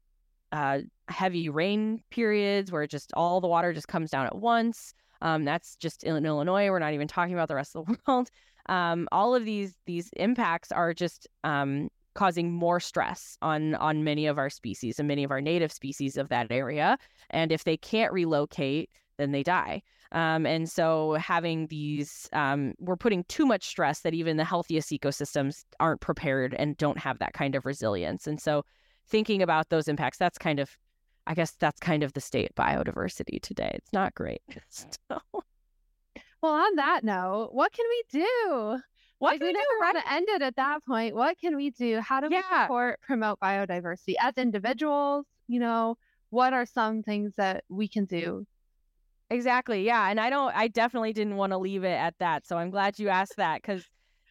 uh, 0.50 0.78
heavy 1.08 1.50
rain 1.50 2.00
periods 2.10 2.72
where 2.72 2.86
just 2.86 3.12
all 3.14 3.42
the 3.42 3.46
water 3.46 3.74
just 3.74 3.86
comes 3.86 4.10
down 4.10 4.26
at 4.26 4.36
once. 4.36 4.94
Um, 5.20 5.44
that's 5.44 5.76
just 5.76 6.02
in 6.02 6.24
Illinois. 6.24 6.70
We're 6.70 6.78
not 6.78 6.94
even 6.94 7.06
talking 7.06 7.34
about 7.34 7.48
the 7.48 7.54
rest 7.54 7.76
of 7.76 7.84
the 7.86 7.98
world. 8.08 8.30
Um, 8.66 9.08
all 9.12 9.34
of 9.34 9.44
these 9.44 9.76
these 9.84 10.08
impacts 10.16 10.72
are 10.72 10.94
just 10.94 11.28
um, 11.44 11.90
causing 12.14 12.52
more 12.52 12.80
stress 12.80 13.36
on 13.42 13.74
on 13.76 14.04
many 14.04 14.26
of 14.26 14.38
our 14.38 14.50
species 14.50 14.98
and 14.98 15.08
many 15.08 15.24
of 15.24 15.30
our 15.30 15.40
native 15.40 15.72
species 15.72 16.16
of 16.16 16.28
that 16.28 16.50
area. 16.50 16.96
And 17.30 17.52
if 17.52 17.64
they 17.64 17.76
can't 17.76 18.12
relocate, 18.12 18.90
then 19.18 19.32
they 19.32 19.42
die. 19.42 19.82
Um, 20.12 20.46
and 20.46 20.70
so 20.70 21.14
having 21.14 21.66
these, 21.66 22.28
um, 22.32 22.74
we're 22.78 22.96
putting 22.96 23.24
too 23.24 23.46
much 23.46 23.64
stress 23.64 24.00
that 24.00 24.14
even 24.14 24.36
the 24.36 24.44
healthiest 24.44 24.90
ecosystems 24.90 25.64
aren't 25.80 26.00
prepared 26.00 26.54
and 26.54 26.76
don't 26.76 26.98
have 26.98 27.18
that 27.18 27.32
kind 27.32 27.56
of 27.56 27.66
resilience. 27.66 28.28
And 28.28 28.40
so 28.40 28.64
thinking 29.08 29.42
about 29.42 29.70
those 29.70 29.88
impacts, 29.88 30.18
that's 30.18 30.38
kind 30.38 30.60
of, 30.60 30.70
I 31.26 31.34
guess 31.34 31.52
that's 31.58 31.80
kind 31.80 32.04
of 32.04 32.12
the 32.12 32.20
state 32.20 32.54
biodiversity 32.54 33.42
today. 33.42 33.72
It's 33.74 33.92
not 33.92 34.14
great. 34.14 34.42
so. 34.68 35.18
Well, 36.40 36.52
on 36.52 36.76
that 36.76 37.02
note, 37.02 37.50
what 37.52 37.72
can 37.72 37.86
we 37.88 38.20
do? 38.20 38.78
What 39.24 39.38
can 39.38 39.46
we, 39.46 39.52
never 39.54 39.66
want 39.80 39.96
to 39.96 40.12
end 40.12 40.26
it 40.28 40.42
at 40.42 40.56
that 40.56 40.84
point. 40.84 41.14
What 41.14 41.38
can 41.38 41.56
we 41.56 41.70
do? 41.70 41.98
How 42.00 42.20
do 42.20 42.28
we 42.28 42.34
yeah. 42.34 42.64
support, 42.64 43.00
promote 43.00 43.40
biodiversity 43.40 44.14
as 44.20 44.34
individuals? 44.36 45.24
You 45.48 45.60
know, 45.60 45.96
what 46.28 46.52
are 46.52 46.66
some 46.66 47.02
things 47.02 47.32
that 47.36 47.64
we 47.70 47.88
can 47.88 48.04
do? 48.04 48.46
Exactly. 49.30 49.82
Yeah. 49.86 50.10
And 50.10 50.20
I 50.20 50.28
don't, 50.28 50.54
I 50.54 50.68
definitely 50.68 51.14
didn't 51.14 51.36
want 51.36 51.52
to 51.52 51.58
leave 51.58 51.84
it 51.84 51.98
at 51.98 52.14
that. 52.18 52.46
So 52.46 52.58
I'm 52.58 52.68
glad 52.68 52.98
you 52.98 53.08
asked 53.08 53.36
that 53.38 53.62
because, 53.62 53.84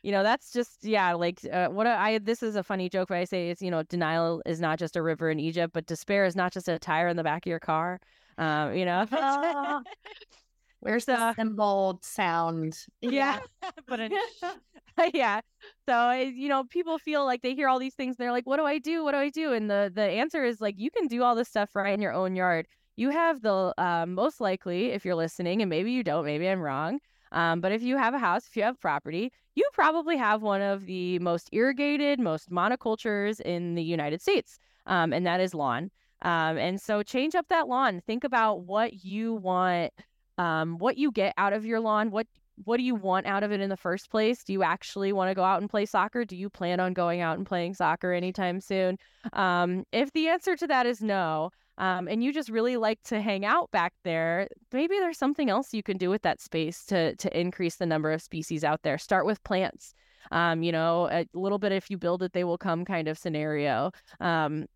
you 0.03 0.11
know, 0.11 0.21
that's 0.21 0.51
just, 0.51 0.85
yeah, 0.85 1.13
like 1.13 1.39
uh, 1.51 1.69
what 1.69 1.87
I, 1.87 2.19
this 2.19 2.43
is 2.43 2.55
a 2.55 2.61
funny 2.61 2.87
joke, 2.87 3.07
but 3.09 3.17
I 3.17 3.23
say 3.23 3.49
it's, 3.49 3.63
you 3.63 3.71
know, 3.71 3.81
denial 3.81 4.43
is 4.45 4.61
not 4.61 4.77
just 4.77 4.95
a 4.95 5.01
river 5.01 5.31
in 5.31 5.39
Egypt, 5.39 5.73
but 5.73 5.87
despair 5.87 6.25
is 6.25 6.35
not 6.35 6.53
just 6.53 6.69
a 6.69 6.77
tire 6.77 7.07
in 7.07 7.17
the 7.17 7.23
back 7.23 7.47
of 7.47 7.49
your 7.49 7.59
car. 7.59 7.99
Um, 8.37 8.75
you 8.75 8.85
know, 8.85 9.07
Where's 10.83 11.05
the 11.05 11.33
symbol 11.35 11.99
sound? 12.03 12.77
Yeah, 13.01 13.39
but 13.87 14.11
yeah. 15.13 15.39
So 15.87 16.11
you 16.11 16.49
know, 16.49 16.65
people 16.65 16.97
feel 16.99 17.23
like 17.25 17.41
they 17.41 17.55
hear 17.55 17.69
all 17.69 17.79
these 17.79 17.95
things. 17.95 18.17
they're 18.17 18.33
like, 18.33 18.45
"What 18.45 18.57
do 18.57 18.65
I 18.65 18.79
do? 18.79 19.01
What 19.03 19.13
do 19.13 19.17
I 19.17 19.29
do?" 19.29 19.53
And 19.53 19.69
the 19.69 19.89
the 19.93 20.03
answer 20.03 20.43
is 20.43 20.59
like, 20.59 20.75
you 20.77 20.91
can 20.91 21.07
do 21.07 21.23
all 21.23 21.35
this 21.35 21.47
stuff 21.47 21.73
right 21.73 21.93
in 21.93 22.01
your 22.01 22.11
own 22.11 22.35
yard. 22.35 22.67
You 22.97 23.11
have 23.11 23.41
the 23.41 23.73
uh, 23.77 24.05
most 24.05 24.41
likely, 24.41 24.91
if 24.91 25.05
you're 25.05 25.15
listening, 25.15 25.61
and 25.61 25.69
maybe 25.69 25.91
you 25.91 26.03
don't, 26.03 26.25
maybe 26.25 26.47
I'm 26.49 26.61
wrong. 26.61 26.99
Um, 27.31 27.61
but 27.61 27.71
if 27.71 27.81
you 27.81 27.97
have 27.97 28.13
a 28.13 28.19
house, 28.19 28.45
if 28.45 28.55
you 28.57 28.63
have 28.63 28.79
property, 28.79 29.31
you 29.55 29.67
probably 29.73 30.17
have 30.17 30.41
one 30.41 30.61
of 30.61 30.85
the 30.85 31.17
most 31.19 31.49
irrigated, 31.53 32.19
most 32.19 32.51
monocultures 32.51 33.39
in 33.39 33.73
the 33.75 33.83
United 33.83 34.21
States, 34.21 34.59
um, 34.85 35.13
and 35.13 35.25
that 35.25 35.39
is 35.39 35.53
lawn. 35.55 35.91
Um, 36.23 36.57
and 36.57 36.79
so 36.79 37.03
change 37.03 37.35
up 37.35 37.47
that 37.49 37.67
lawn. 37.67 38.01
Think 38.05 38.23
about 38.23 38.61
what 38.61 39.03
you 39.03 39.33
want, 39.33 39.91
um, 40.37 40.77
what 40.77 40.97
you 40.97 41.11
get 41.11 41.33
out 41.37 41.53
of 41.53 41.65
your 41.65 41.79
lawn. 41.79 42.11
What 42.11 42.27
what 42.65 42.77
do 42.77 42.83
you 42.83 42.93
want 42.95 43.25
out 43.25 43.43
of 43.43 43.51
it 43.51 43.61
in 43.61 43.69
the 43.69 43.77
first 43.77 44.11
place? 44.11 44.43
Do 44.43 44.53
you 44.53 44.61
actually 44.61 45.11
want 45.11 45.29
to 45.29 45.35
go 45.35 45.43
out 45.43 45.61
and 45.61 45.69
play 45.69 45.85
soccer? 45.87 46.23
Do 46.23 46.35
you 46.35 46.49
plan 46.49 46.79
on 46.79 46.93
going 46.93 47.19
out 47.19 47.37
and 47.37 47.47
playing 47.47 47.73
soccer 47.73 48.13
anytime 48.13 48.61
soon? 48.61 48.97
Um, 49.33 49.85
if 49.91 50.11
the 50.11 50.27
answer 50.27 50.55
to 50.57 50.67
that 50.67 50.85
is 50.85 51.01
no, 51.01 51.49
um, 51.79 52.07
and 52.07 52.23
you 52.23 52.31
just 52.31 52.49
really 52.49 52.77
like 52.77 53.01
to 53.05 53.21
hang 53.21 53.43
out 53.43 53.71
back 53.71 53.93
there, 54.03 54.47
maybe 54.71 54.99
there's 54.99 55.17
something 55.17 55.49
else 55.49 55.73
you 55.73 55.81
can 55.81 55.97
do 55.97 56.09
with 56.09 56.21
that 56.21 56.41
space 56.41 56.85
to 56.85 57.15
to 57.15 57.39
increase 57.39 57.77
the 57.77 57.85
number 57.85 58.11
of 58.11 58.21
species 58.21 58.63
out 58.63 58.83
there. 58.83 58.97
Start 58.97 59.25
with 59.25 59.43
plants. 59.43 59.93
Um, 60.31 60.63
you 60.63 60.71
know, 60.71 61.09
a 61.11 61.25
little 61.33 61.59
bit 61.59 61.71
if 61.71 61.89
you 61.89 61.97
build 61.97 62.23
it, 62.23 62.33
they 62.33 62.43
will 62.43 62.57
come 62.57 62.85
kind 62.85 63.07
of 63.07 63.17
scenario. 63.17 63.91
Um, 64.19 64.67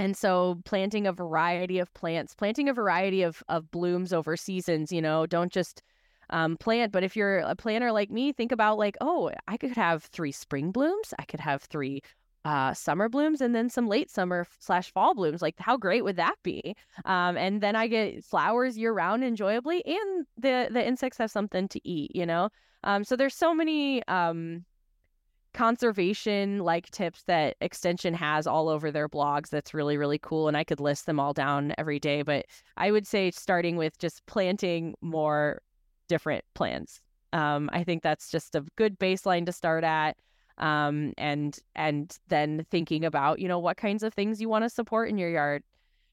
and 0.00 0.16
so 0.16 0.58
planting 0.64 1.06
a 1.06 1.12
variety 1.12 1.78
of 1.78 1.92
plants, 1.92 2.34
planting 2.34 2.68
a 2.68 2.72
variety 2.72 3.22
of 3.22 3.42
of 3.48 3.70
blooms 3.70 4.12
over 4.12 4.36
seasons, 4.36 4.90
you 4.90 5.02
know, 5.02 5.26
don't 5.26 5.52
just 5.52 5.82
um, 6.30 6.56
plant. 6.56 6.90
But 6.90 7.04
if 7.04 7.16
you're 7.16 7.38
a 7.40 7.54
planter 7.54 7.92
like 7.92 8.10
me, 8.10 8.32
think 8.32 8.50
about 8.50 8.78
like, 8.78 8.96
oh, 9.02 9.30
I 9.46 9.56
could 9.58 9.72
have 9.72 10.04
three 10.04 10.32
spring 10.32 10.72
blooms, 10.72 11.12
I 11.18 11.24
could 11.24 11.40
have 11.40 11.62
three 11.62 12.00
uh, 12.46 12.72
summer 12.72 13.10
blooms 13.10 13.42
and 13.42 13.54
then 13.54 13.68
some 13.68 13.88
late 13.88 14.10
summer 14.10 14.46
slash 14.58 14.90
fall 14.90 15.14
blooms. 15.14 15.42
Like, 15.42 15.56
how 15.58 15.76
great 15.76 16.02
would 16.02 16.16
that 16.16 16.36
be? 16.42 16.74
Um, 17.04 17.36
and 17.36 17.60
then 17.60 17.76
I 17.76 17.86
get 17.86 18.24
flowers 18.24 18.78
year 18.78 18.94
round 18.94 19.22
enjoyably, 19.22 19.84
and 19.84 20.26
the 20.38 20.68
the 20.72 20.84
insects 20.86 21.18
have 21.18 21.30
something 21.30 21.68
to 21.68 21.80
eat. 21.86 22.16
You 22.16 22.24
know, 22.24 22.48
um, 22.84 23.04
so 23.04 23.16
there's 23.16 23.34
so 23.34 23.54
many 23.54 24.02
um, 24.08 24.64
conservation 25.52 26.60
like 26.60 26.90
tips 26.90 27.22
that 27.24 27.56
Extension 27.60 28.14
has 28.14 28.46
all 28.46 28.68
over 28.68 28.90
their 28.90 29.08
blogs. 29.08 29.50
That's 29.50 29.74
really 29.74 29.96
really 29.96 30.18
cool, 30.18 30.48
and 30.48 30.56
I 30.56 30.64
could 30.64 30.80
list 30.80 31.06
them 31.06 31.20
all 31.20 31.32
down 31.32 31.74
every 31.78 31.98
day. 31.98 32.22
But 32.22 32.46
I 32.76 32.90
would 32.90 33.06
say 33.06 33.30
starting 33.30 33.76
with 33.76 33.98
just 33.98 34.24
planting 34.26 34.94
more 35.00 35.62
different 36.08 36.44
plants. 36.54 37.00
Um, 37.32 37.70
I 37.72 37.84
think 37.84 38.02
that's 38.02 38.30
just 38.30 38.54
a 38.54 38.64
good 38.76 38.98
baseline 38.98 39.46
to 39.46 39.52
start 39.52 39.84
at 39.84 40.16
um, 40.60 41.14
and 41.18 41.58
and 41.74 42.16
then 42.28 42.66
thinking 42.70 43.04
about 43.04 43.40
you 43.40 43.48
know 43.48 43.58
what 43.58 43.76
kinds 43.76 44.02
of 44.02 44.14
things 44.14 44.40
you 44.40 44.48
want 44.48 44.64
to 44.64 44.70
support 44.70 45.08
in 45.08 45.18
your 45.18 45.30
yard. 45.30 45.62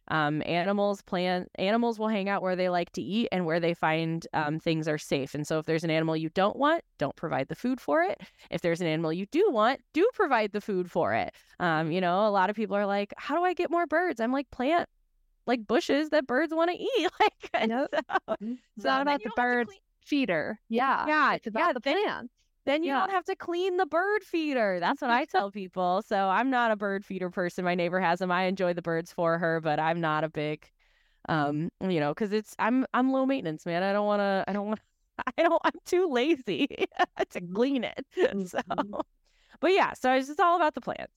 Um, 0.10 0.42
animals 0.46 1.02
plant 1.02 1.50
animals 1.56 2.00
will 2.00 2.08
hang 2.08 2.30
out 2.30 2.42
where 2.42 2.56
they 2.56 2.70
like 2.70 2.92
to 2.94 3.02
eat 3.02 3.28
and 3.32 3.46
where 3.46 3.60
they 3.60 3.74
find 3.74 4.26
um, 4.34 4.60
things 4.60 4.88
are 4.88 4.98
safe. 4.98 5.36
And 5.36 5.46
so 5.46 5.60
if 5.60 5.66
there's 5.66 5.84
an 5.84 5.90
animal 5.90 6.16
you 6.16 6.30
don't 6.30 6.56
want, 6.56 6.84
don't 6.98 7.16
provide 7.16 7.50
the 7.50 7.56
food 7.56 7.82
for 7.82 8.02
it. 8.02 8.22
If 8.50 8.62
there's 8.62 8.82
an 8.82 8.88
animal 8.88 9.12
you 9.12 9.26
do 9.28 9.50
want, 9.52 9.82
do 9.94 10.08
provide 10.14 10.54
the 10.54 10.62
food 10.62 10.90
for 10.90 11.14
it. 11.14 11.34
Um, 11.60 11.92
you 11.92 12.02
know, 12.02 12.28
a 12.28 12.32
lot 12.32 12.50
of 12.50 12.56
people 12.56 12.76
are 12.76 12.86
like, 12.86 13.14
how 13.18 13.36
do 13.36 13.44
I 13.44 13.54
get 13.54 13.70
more 13.70 13.86
birds? 13.86 14.22
I'm 14.22 14.32
like, 14.32 14.50
plant 14.52 14.88
like 15.46 15.66
bushes 15.66 16.10
that 16.10 16.28
birds 16.28 16.54
want 16.54 16.72
to 16.72 16.78
eat. 16.78 17.10
Like, 17.54 17.70
nope. 17.70 17.90
so, 17.94 18.02
mm-hmm. 18.30 18.54
it's 18.76 18.86
not 18.86 19.02
about 19.02 19.24
the 19.24 19.32
bird 19.36 19.68
feeder. 20.06 20.60
Yeah. 20.70 21.08
Yeah. 21.08 21.34
It's 21.34 21.48
about 21.48 21.68
yeah, 21.68 21.74
the 21.74 21.80
then, 21.80 22.04
plants 22.04 22.34
then 22.68 22.84
you 22.84 22.90
Yeah. 22.90 23.00
don't 23.00 23.12
have 23.12 23.26
to 23.26 23.36
clean 23.36 23.78
the 23.78 23.88
bird 23.88 24.24
feeder. 24.24 24.80
That's 24.80 25.02
what 25.02 25.10
I 25.10 25.26
tell 25.34 25.50
people. 25.52 26.04
So 26.06 26.16
I'm 26.30 26.52
not 26.52 26.72
a 26.72 26.76
bird 26.76 27.06
feeder 27.06 27.32
person. 27.32 27.66
My 27.66 27.74
neighbor 27.76 28.00
has 28.00 28.20
them. 28.20 28.32
I 28.32 28.44
enjoy 28.44 28.74
the 28.74 28.84
birds 28.84 29.12
for 29.12 29.40
her, 29.40 29.60
but 29.62 29.80
I'm 29.80 30.02
not 30.02 30.24
a 30.24 30.30
big, 30.30 30.70
um, 31.30 31.70
you 31.82 32.00
know, 32.00 32.12
because 32.14 32.32
it's 32.32 32.56
I'm 32.60 32.86
I'm 32.94 33.12
low 33.12 33.26
maintenance, 33.26 33.66
man. 33.66 33.82
I 33.84 33.94
don't 33.94 34.06
want 34.06 34.20
to. 34.20 34.44
I 34.48 34.54
don't 34.54 34.68
want. 34.68 34.80
I 35.38 35.42
don't. 35.42 35.62
I'm 35.64 35.80
too 35.86 36.08
lazy 36.12 36.68
to 37.32 37.42
clean 37.42 37.84
it. 37.84 38.06
So, 38.16 38.60
Mhm. 38.70 39.02
but 39.60 39.72
yeah. 39.72 39.94
So 39.94 40.14
it's 40.14 40.28
just 40.28 40.40
all 40.40 40.56
about 40.58 40.76
the 40.76 40.82
plants. 40.82 41.14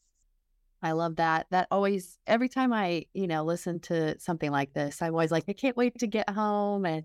I 0.83 0.93
love 0.93 1.17
that. 1.17 1.47
That 1.51 1.69
always, 1.71 2.19
every 2.27 2.49
time 2.49 2.73
I, 2.73 3.05
you 3.13 3.27
know, 3.27 3.45
listen 3.45 3.81
to 3.81 4.19
something 4.19 4.51
like 4.51 4.73
this, 4.73 5.03
I'm 5.03 5.13
always 5.13 5.31
like, 5.31 5.45
I 5.49 5.53
can't 5.53 5.77
wait 5.77 5.99
to 5.99 6.07
get 6.07 6.31
home 6.31 6.87
and 6.87 7.05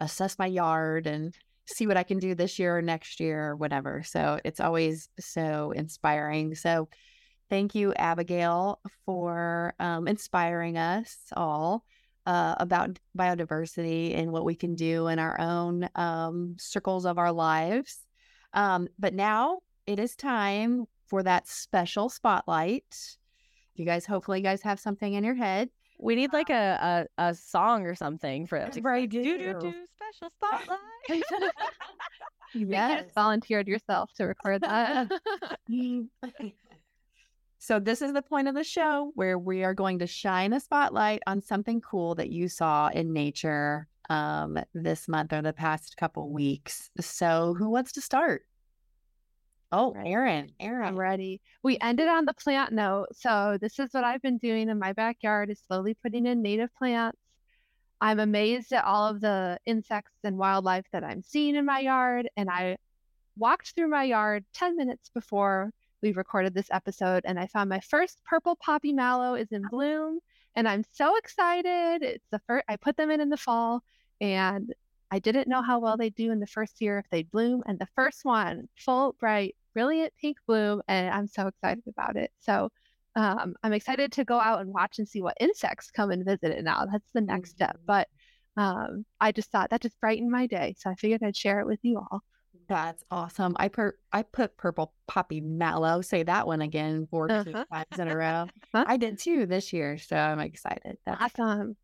assess 0.00 0.38
my 0.38 0.46
yard 0.46 1.06
and 1.06 1.36
see 1.66 1.86
what 1.86 1.96
I 1.96 2.02
can 2.02 2.18
do 2.18 2.34
this 2.34 2.58
year 2.58 2.78
or 2.78 2.82
next 2.82 3.20
year 3.20 3.50
or 3.50 3.56
whatever. 3.56 4.02
So 4.04 4.38
it's 4.44 4.60
always 4.60 5.08
so 5.18 5.72
inspiring. 5.72 6.54
So 6.54 6.88
thank 7.50 7.74
you, 7.74 7.92
Abigail, 7.94 8.80
for 9.04 9.74
um, 9.78 10.08
inspiring 10.08 10.78
us 10.78 11.16
all 11.36 11.84
uh, 12.26 12.54
about 12.58 12.98
biodiversity 13.16 14.18
and 14.18 14.32
what 14.32 14.44
we 14.44 14.54
can 14.54 14.74
do 14.74 15.08
in 15.08 15.18
our 15.18 15.40
own 15.40 15.88
um, 15.94 16.56
circles 16.58 17.06
of 17.06 17.18
our 17.18 17.32
lives. 17.32 18.04
Um, 18.52 18.88
but 18.98 19.14
now 19.14 19.58
it 19.86 19.98
is 19.98 20.16
time 20.16 20.86
for 21.06 21.22
that 21.22 21.46
special 21.46 22.08
spotlight. 22.08 23.16
You 23.74 23.84
guys, 23.84 24.06
hopefully, 24.06 24.38
you 24.38 24.44
guys 24.44 24.62
have 24.62 24.80
something 24.80 25.12
in 25.12 25.22
your 25.22 25.34
head. 25.34 25.68
We 25.98 26.14
need 26.14 26.32
like 26.32 26.50
a 26.50 27.06
a, 27.18 27.28
a 27.28 27.34
song 27.34 27.86
or 27.86 27.94
something 27.94 28.46
for. 28.46 28.58
Right, 28.80 29.08
do 29.08 29.22
do 29.22 29.38
do. 29.38 29.74
special 29.96 30.30
spotlight. 30.36 30.80
You 32.54 32.66
just 32.66 33.14
volunteered 33.14 33.68
yourself 33.68 34.12
to 34.14 34.24
record 34.24 34.62
that. 34.62 35.10
so 37.58 37.78
this 37.78 38.00
is 38.00 38.12
the 38.12 38.22
point 38.22 38.48
of 38.48 38.54
the 38.54 38.64
show 38.64 39.12
where 39.14 39.38
we 39.38 39.62
are 39.62 39.74
going 39.74 39.98
to 39.98 40.06
shine 40.06 40.52
a 40.52 40.60
spotlight 40.60 41.22
on 41.26 41.42
something 41.42 41.80
cool 41.80 42.14
that 42.14 42.30
you 42.30 42.48
saw 42.48 42.88
in 42.88 43.12
nature 43.12 43.88
um, 44.08 44.58
this 44.72 45.08
month 45.08 45.32
or 45.32 45.42
the 45.42 45.52
past 45.52 45.96
couple 45.96 46.30
weeks. 46.30 46.90
So 47.00 47.54
who 47.58 47.68
wants 47.68 47.92
to 47.92 48.00
start? 48.00 48.42
Oh, 49.72 49.92
Right. 49.94 50.06
Erin. 50.06 50.52
I'm 50.60 50.66
Erin. 50.66 50.96
ready. 50.96 51.40
We 51.62 51.78
ended 51.80 52.08
on 52.08 52.24
the 52.24 52.34
plant 52.34 52.72
note. 52.72 53.08
So 53.12 53.58
this 53.60 53.78
is 53.78 53.92
what 53.92 54.04
I've 54.04 54.22
been 54.22 54.38
doing 54.38 54.68
in 54.68 54.78
my 54.78 54.92
backyard 54.92 55.50
is 55.50 55.60
slowly 55.66 55.94
putting 55.94 56.26
in 56.26 56.42
native 56.42 56.74
plants. 56.76 57.18
I'm 58.00 58.20
amazed 58.20 58.72
at 58.72 58.84
all 58.84 59.08
of 59.08 59.20
the 59.20 59.58
insects 59.66 60.12
and 60.22 60.36
wildlife 60.38 60.86
that 60.92 61.02
I'm 61.02 61.22
seeing 61.22 61.56
in 61.56 61.64
my 61.64 61.80
yard. 61.80 62.28
And 62.36 62.48
I 62.50 62.76
walked 63.36 63.74
through 63.74 63.88
my 63.88 64.04
yard 64.04 64.44
10 64.54 64.76
minutes 64.76 65.10
before 65.10 65.72
we 66.02 66.12
recorded 66.12 66.54
this 66.54 66.70
episode 66.70 67.22
and 67.24 67.40
I 67.40 67.46
found 67.46 67.70
my 67.70 67.80
first 67.80 68.22
purple 68.24 68.54
poppy 68.56 68.92
mallow 68.92 69.34
is 69.34 69.50
in 69.50 69.62
bloom. 69.70 70.20
And 70.54 70.68
I'm 70.68 70.84
so 70.92 71.16
excited. 71.16 72.02
It's 72.02 72.26
the 72.30 72.38
first, 72.46 72.64
I 72.68 72.76
put 72.76 72.96
them 72.96 73.10
in 73.10 73.20
in 73.20 73.28
the 73.30 73.36
fall 73.36 73.82
and 74.20 74.72
I 75.10 75.18
didn't 75.18 75.48
know 75.48 75.62
how 75.62 75.78
well 75.78 75.96
they'd 75.96 76.14
do 76.14 76.32
in 76.32 76.40
the 76.40 76.46
first 76.46 76.80
year 76.80 76.98
if 76.98 77.06
they'd 77.10 77.30
bloom. 77.30 77.62
And 77.66 77.78
the 77.78 77.88
first 77.94 78.24
one, 78.24 78.68
full, 78.76 79.14
bright, 79.20 79.54
brilliant 79.74 80.12
pink 80.20 80.36
bloom. 80.46 80.82
And 80.88 81.08
I'm 81.14 81.28
so 81.28 81.46
excited 81.46 81.84
about 81.86 82.16
it. 82.16 82.32
So 82.40 82.70
um, 83.14 83.54
I'm 83.62 83.72
excited 83.72 84.12
to 84.12 84.24
go 84.24 84.38
out 84.40 84.60
and 84.60 84.72
watch 84.74 84.98
and 84.98 85.08
see 85.08 85.22
what 85.22 85.36
insects 85.40 85.90
come 85.90 86.10
and 86.10 86.24
visit 86.24 86.50
it 86.50 86.64
now. 86.64 86.86
That's 86.90 87.08
the 87.14 87.20
next 87.20 87.50
step. 87.50 87.76
Mhm. 87.76 87.86
But 87.86 88.08
um, 88.56 89.06
I 89.20 89.32
just 89.32 89.50
thought 89.52 89.70
that 89.70 89.80
just 89.82 90.00
brightened 90.00 90.30
my 90.30 90.46
day. 90.46 90.74
So 90.78 90.90
I 90.90 90.94
figured 90.94 91.22
I'd 91.22 91.36
share 91.36 91.60
it 91.60 91.66
with 91.66 91.80
you 91.82 91.98
all. 91.98 92.22
That's 92.68 93.04
awesome. 93.12 93.54
I 93.60 93.68
per 93.68 93.96
I 94.12 94.22
put 94.24 94.56
purple 94.56 94.92
poppy 95.06 95.40
mallow. 95.40 96.00
Say 96.00 96.24
that 96.24 96.46
one 96.48 96.62
again 96.62 97.06
four 97.08 97.30
Uh-huh. 97.30 97.64
times 97.70 97.98
in 97.98 98.08
a 98.08 98.16
row. 98.16 98.48
Huh? 98.74 98.84
I 98.88 98.96
did 98.96 99.18
too 99.20 99.46
this 99.46 99.72
year, 99.72 99.98
so 99.98 100.16
I'm 100.16 100.40
excited. 100.40 100.98
That's 101.06 101.22
Awesome. 101.38 101.76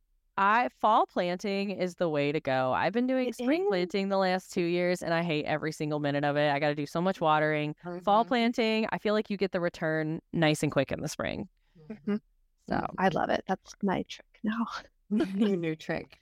I 0.43 0.71
fall 0.81 1.07
planting 1.07 1.71
is 1.71 1.95
the 1.95 2.09
way 2.09 2.33
to 2.33 2.41
go. 2.41 2.73
I've 2.73 2.93
been 2.93 3.07
doing 3.07 3.29
It 3.29 3.37
spring 3.37 3.63
is. 3.63 3.69
planting 3.69 4.09
the 4.09 4.17
last 4.19 4.53
two 4.53 4.65
years, 4.65 5.01
and 5.01 5.15
I 5.15 5.23
hate 5.23 5.45
every 5.45 5.71
single 5.71 6.01
minute 6.01 6.25
of 6.25 6.37
it. 6.37 6.51
I 6.51 6.59
got 6.59 6.71
to 6.71 6.75
do 6.75 6.85
so 6.85 7.01
much 7.01 7.21
watering. 7.21 7.77
Fall 8.03 8.25
Mhm. 8.25 8.29
planting, 8.29 8.87
I 8.91 8.99
feel 8.99 9.15
like 9.15 9.31
you 9.31 9.37
get 9.37 9.53
the 9.53 9.61
return 9.61 10.21
nice 10.33 10.65
and 10.65 10.73
quick 10.73 10.91
in 10.91 11.01
the 11.01 11.07
spring. 11.09 11.49
Mhm. 11.89 12.21
So, 12.69 12.85
I 12.99 13.09
love 13.09 13.31
it. 13.31 13.45
That's 13.47 13.73
my 13.83 14.03
trick 14.09 14.41
now. 14.43 14.67
New 15.11 15.57
new 15.57 15.77
trick. 15.77 16.19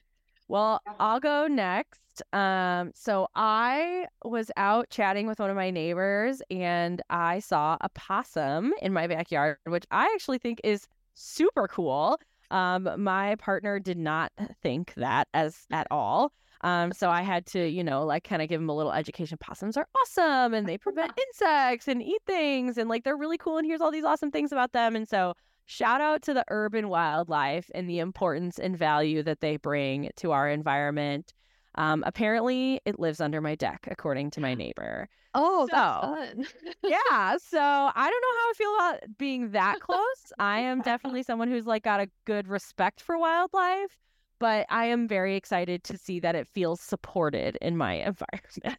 well, 0.48 0.83
I'll 0.98 1.20
go 1.20 1.46
next. 1.46 2.22
Um, 2.35 2.90
so 2.94 3.28
I 3.37 4.06
was 4.24 4.50
out 4.59 4.90
chatting 4.90 5.26
with 5.28 5.38
one 5.38 5.48
of 5.48 5.56
my 5.56 5.70
neighbors, 5.70 6.42
and 6.50 7.00
I 7.09 7.38
saw 7.38 7.78
a 7.80 7.88
possum 7.90 8.74
in 8.83 8.92
my 8.92 9.06
backyard, 9.06 9.59
which 9.64 9.85
I 9.90 10.11
actually 10.14 10.38
think 10.38 10.61
is 10.64 10.87
super 11.14 11.68
cool. 11.68 12.18
Um, 12.50 12.88
my 12.98 13.36
partner 13.36 13.78
did 13.78 13.98
not 13.98 14.32
think 14.62 14.94
that 14.94 15.28
as 15.34 15.66
at 15.70 15.86
all. 15.90 16.32
Um, 16.62 16.92
so 16.92 17.08
I 17.08 17.22
had 17.22 17.46
to, 17.46 17.66
you 17.66 17.82
know, 17.82 18.04
like 18.04 18.24
kind 18.24 18.42
of 18.42 18.48
give 18.48 18.60
him 18.60 18.68
a 18.68 18.76
little 18.76 18.92
education. 18.92 19.38
Possums 19.38 19.76
are 19.76 19.86
awesome 19.96 20.52
and 20.52 20.68
they 20.68 20.76
prevent 20.76 21.12
insects 21.28 21.88
and 21.88 22.02
eat 22.02 22.20
things 22.26 22.76
and 22.76 22.88
like 22.88 23.04
they're 23.04 23.16
really 23.16 23.38
cool 23.38 23.56
and 23.56 23.66
here's 23.66 23.80
all 23.80 23.90
these 23.90 24.04
awesome 24.04 24.30
things 24.30 24.52
about 24.52 24.72
them. 24.72 24.94
And 24.94 25.08
so 25.08 25.34
shout 25.64 26.00
out 26.00 26.22
to 26.22 26.34
the 26.34 26.44
urban 26.48 26.88
wildlife 26.88 27.70
and 27.74 27.88
the 27.88 28.00
importance 28.00 28.58
and 28.58 28.76
value 28.76 29.22
that 29.22 29.40
they 29.40 29.56
bring 29.56 30.10
to 30.16 30.32
our 30.32 30.48
environment. 30.48 31.32
Um, 31.76 32.02
apparently, 32.06 32.80
it 32.85 32.98
lives 32.98 33.20
under 33.20 33.40
my 33.40 33.54
deck, 33.54 33.87
according 33.90 34.30
to 34.33 34.40
my 34.40 34.54
neighbor. 34.54 35.09
Oh, 35.35 35.68
So, 35.70 35.76
that's 35.76 36.00
fun. 36.00 36.46
yeah. 36.83 37.37
So 37.38 37.59
I 37.61 38.11
don't 38.11 38.22
know 38.22 38.38
how 38.38 38.50
I 38.50 38.52
feel 38.56 38.74
about 38.74 39.18
being 39.18 39.50
that 39.52 39.80
close. 39.80 40.33
I 40.38 40.61
am 40.61 40.80
definitely 40.83 41.22
someone 41.22 41.48
who's 41.48 41.66
like 41.66 41.85
got 41.85 42.00
a 42.00 42.11
good 42.24 42.48
respect 42.48 43.00
for 43.00 43.16
wildlife, 43.16 43.96
but 44.40 44.66
I 44.70 44.87
am 44.87 45.06
very 45.06 45.37
excited 45.37 45.85
to 45.85 45.96
see 45.96 46.18
that 46.20 46.35
it 46.35 46.48
feels 46.48 46.80
supported 46.80 47.56
in 47.61 47.76
my 47.76 47.94
environment. 47.94 48.78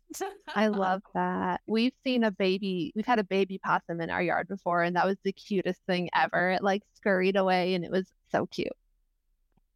I 0.53 0.67
love 0.67 1.01
that. 1.13 1.61
We've 1.67 1.93
seen 2.03 2.23
a 2.25 2.31
baby, 2.31 2.91
we've 2.95 3.05
had 3.05 3.19
a 3.19 3.23
baby 3.23 3.57
possum 3.57 4.01
in 4.01 4.09
our 4.09 4.21
yard 4.21 4.47
before, 4.49 4.83
and 4.83 4.95
that 4.97 5.05
was 5.05 5.17
the 5.23 5.31
cutest 5.31 5.81
thing 5.87 6.09
ever. 6.13 6.51
It 6.51 6.63
like 6.63 6.83
scurried 6.95 7.37
away 7.37 7.73
and 7.75 7.85
it 7.85 7.91
was 7.91 8.11
so 8.31 8.45
cute. 8.47 8.73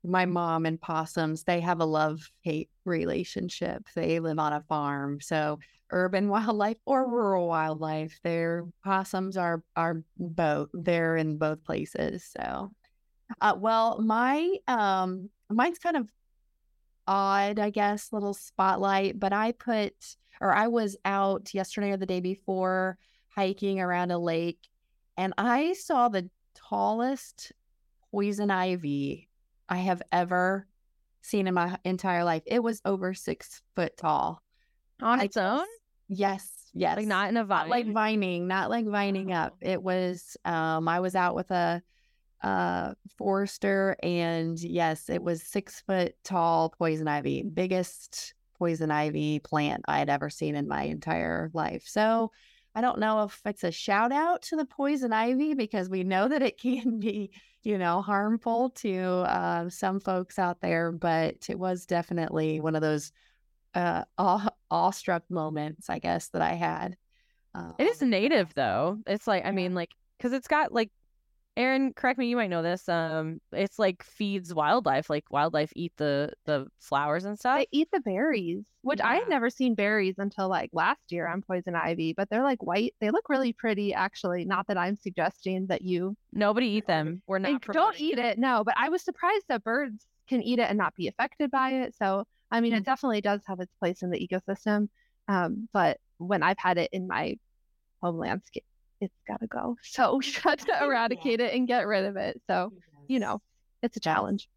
My 0.08 0.26
mom 0.26 0.66
and 0.66 0.80
possums 0.80 1.44
they 1.44 1.60
have 1.60 1.80
a 1.80 1.86
love 1.86 2.30
hate 2.42 2.70
relationship. 2.86 3.88
They 3.96 4.20
live 4.20 4.40
on 4.40 4.54
a 4.54 4.62
farm 4.62 5.20
so 5.22 5.60
urban 5.92 6.30
wildlife 6.30 6.78
or 6.86 7.10
rural 7.10 7.48
wildlife 7.48 8.20
their 8.24 8.66
possums 8.84 9.38
are 9.38 9.64
are 9.76 10.02
both 10.18 10.70
they're 10.74 11.18
in 11.18 11.38
both 11.38 11.64
places 11.64 12.30
so. 12.38 12.72
Uh, 13.42 13.56
well 13.58 14.00
my 14.02 14.56
um 14.68 15.30
mine's 15.50 15.80
kind 15.80 15.98
of 15.98 16.10
odd 17.08 17.60
i 17.60 17.70
guess 17.70 18.14
little 18.14 18.34
spotlight 18.34 19.20
but 19.20 19.34
i 19.34 19.52
put 19.52 20.16
or 20.42 20.54
i 20.54 20.68
was 20.68 20.96
out 21.06 21.54
yesterday 21.54 21.92
or 21.92 21.98
the 21.98 22.06
day 22.06 22.20
before 22.20 22.98
hiking 23.30 23.80
around 23.80 24.12
a 24.12 24.18
lake 24.18 24.70
and 25.18 25.34
i 25.38 25.74
saw 25.74 26.08
the 26.08 26.30
tallest 26.56 27.52
poison 28.12 28.50
ivy 28.50 29.28
I 29.70 29.78
have 29.78 30.02
ever 30.12 30.68
seen 31.22 31.48
in 31.48 31.54
my 31.54 31.78
entire 31.84 32.24
life. 32.24 32.44
It 32.46 32.62
was 32.62 32.82
over 32.86 33.14
six 33.14 33.62
foot 33.76 33.98
tall. 33.98 34.42
On 35.02 35.20
I 35.20 35.26
its 35.26 35.38
own, 35.38 35.66
Yes, 36.08 36.70
yes. 36.74 36.98
like 36.98 37.08
not 37.08 37.30
in 37.30 37.38
a 37.38 37.44
Not 37.44 37.48
vine. 37.48 37.70
like 37.70 37.92
vining, 37.92 38.48
not 38.48 38.70
like 38.70 38.86
vining 38.86 39.32
up. 39.34 39.56
It 39.62 39.82
was 39.82 40.38
um 40.46 40.88
I 40.88 41.00
was 41.00 41.16
out 41.16 41.36
with 41.36 41.52
a 41.52 41.82
uh 42.44 42.94
forester 43.18 43.96
and 44.04 44.60
yes, 44.60 45.10
it 45.10 45.24
was 45.24 45.42
six 45.42 45.82
foot 45.82 46.14
tall 46.24 46.70
poison 46.78 47.08
ivy, 47.08 47.44
biggest 47.44 48.34
poison 48.60 48.92
ivy 48.92 49.40
plant 49.40 49.84
I 49.88 50.00
had 50.00 50.10
ever 50.10 50.30
seen 50.30 50.56
in 50.56 50.68
my 50.68 50.84
entire 50.84 51.50
life. 51.54 51.84
So 51.88 52.32
I 52.76 52.82
don't 52.82 53.00
know 53.00 53.24
if 53.24 53.42
it's 53.46 53.64
a 53.64 53.72
shout 53.72 54.12
out 54.12 54.44
to 54.44 54.56
the 54.58 54.66
poison 54.66 55.12
ivy 55.12 55.56
because 55.56 55.90
we 55.90 56.04
know 56.04 56.28
that 56.28 56.42
it 56.42 56.58
can 56.62 57.00
be, 57.00 57.32
you 57.66 57.78
know, 57.78 58.02
harmful 58.02 58.70
to 58.72 58.98
uh, 59.02 59.70
some 59.70 60.00
folks 60.00 60.40
out 60.40 60.62
there, 60.62 60.92
but 60.92 61.50
it 61.50 61.58
was 61.60 61.86
definitely 61.86 62.60
one 62.60 62.76
of 62.76 62.82
those 62.82 63.12
uh, 63.74 64.04
awe- 64.18 64.50
awestruck 64.72 65.24
moments, 65.30 65.90
I 65.90 66.00
guess, 66.00 66.30
that 66.30 66.42
I 66.42 66.54
had. 66.54 66.98
It 67.78 67.88
is 67.88 68.02
Um, 68.02 68.10
native 68.10 68.54
though. 68.54 69.00
It's 69.08 69.28
like 69.28 69.46
I 69.46 69.52
mean, 69.52 69.74
like 69.76 69.92
because 70.18 70.34
it's 70.34 70.48
got 70.48 70.72
like 70.74 70.92
Erin, 71.58 71.94
correct 71.94 72.20
me, 72.20 72.28
you 72.28 72.36
might 72.36 72.50
know 72.50 72.62
this. 72.62 72.90
Um, 72.90 73.40
it's 73.54 73.80
like 73.80 74.04
feeds 74.04 74.54
wildlife. 74.54 75.10
Like 75.10 75.24
wildlife 75.32 75.72
eat 75.76 75.94
the 75.96 76.34
the 76.46 76.68
flowers 76.80 77.24
and 77.24 77.40
stuff. 77.40 77.60
They 77.60 77.68
eat 77.72 77.90
the 77.94 78.02
berries, 78.02 78.66
which 78.82 79.00
I 79.00 79.16
had 79.16 79.30
never 79.30 79.50
seen 79.50 79.74
berries 79.74 80.16
until 80.18 80.50
like 80.50 80.70
last 80.74 81.00
year 81.10 81.28
on 81.28 81.42
poison 81.42 81.74
ivy, 81.76 82.14
but 82.14 82.30
they're 82.30 82.44
like 82.44 82.62
white. 82.62 82.94
They 83.00 83.10
look 83.10 83.30
really 83.30 83.54
pretty, 83.54 83.94
actually. 83.94 84.44
Not 84.44 84.68
that 84.68 84.78
I'm 84.78 84.98
suggesting 84.98 85.68
that 85.68 85.82
you 85.82 86.18
Nobody 86.34 86.68
eat 86.68 86.88
them. 86.88 87.22
We're 87.26 87.40
not. 87.40 87.62
don't 87.62 88.00
eat 88.00 88.20
it. 88.20 88.38
No, 88.38 88.64
but 88.66 88.74
I 88.78 88.90
was 88.90 89.02
surprised 89.02 89.46
that 89.48 89.64
birds 89.64 90.06
can 90.28 90.42
eat 90.42 90.60
it 90.60 90.70
and 90.70 90.78
not 90.78 90.94
be 90.96 91.08
affected 91.08 91.52
by 91.52 91.72
it. 91.72 91.96
So, 91.96 92.26
I 92.52 92.60
mean, 92.60 92.74
it 92.74 92.84
definitely 92.84 93.22
does 93.22 93.42
have 93.48 93.62
its 93.62 93.74
place 93.80 94.02
in 94.02 94.10
the 94.10 94.28
ecosystem. 94.28 94.90
Um, 95.28 95.70
but 95.72 96.00
when 96.18 96.44
I've 96.44 96.58
had 96.58 96.78
it 96.78 96.90
in 96.92 97.08
my 97.08 97.38
home 98.02 98.18
landscape, 98.18 98.66
it's 99.06 99.22
got 99.28 99.40
to 99.42 99.48
go. 99.48 99.78
So, 99.82 100.18
we 100.18 100.34
got 100.44 100.60
to 100.60 100.84
eradicate 100.84 101.40
it 101.40 101.54
and 101.54 101.68
get 101.68 101.88
rid 101.88 102.06
of 102.06 102.18
it. 102.18 102.42
So, 102.48 102.72
you 103.08 103.20
know, 103.20 103.42
it's 103.82 103.98
a 103.98 104.00
challenge. 104.00 104.50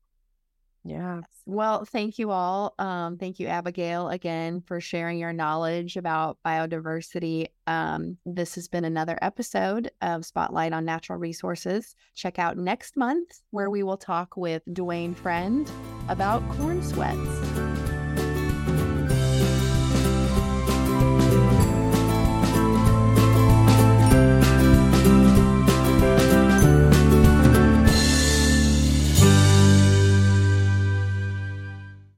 Yeah. 0.85 1.21
Well, 1.45 1.85
thank 1.85 2.19
you 2.19 2.31
all. 2.31 2.75
Um, 2.79 3.19
thank 3.19 3.39
you, 3.39 3.47
Abigail, 3.47 4.09
again 4.09 4.63
for 4.67 4.81
sharing 4.81 5.19
your 5.19 5.33
knowledge 5.33 5.97
about 5.97 6.39
biodiversity. 6.47 7.49
Um, 7.67 8.17
this 8.25 8.55
has 8.55 8.69
been 8.69 8.85
another 8.85 9.19
episode 9.21 9.91
of 10.01 10.25
Spotlight 10.25 10.73
on 10.73 10.85
Natural 10.85 11.19
Resources. 11.19 11.95
Check 12.15 12.39
out 12.39 12.57
next 12.57 12.97
month 12.97 13.43
where 13.51 13.71
we 13.71 13.83
will 13.83 13.99
talk 13.99 14.37
with 14.37 14.63
Duane 14.73 15.15
Friend 15.15 15.71
about 16.09 16.49
corn 16.53 16.83
sweats. 16.83 17.58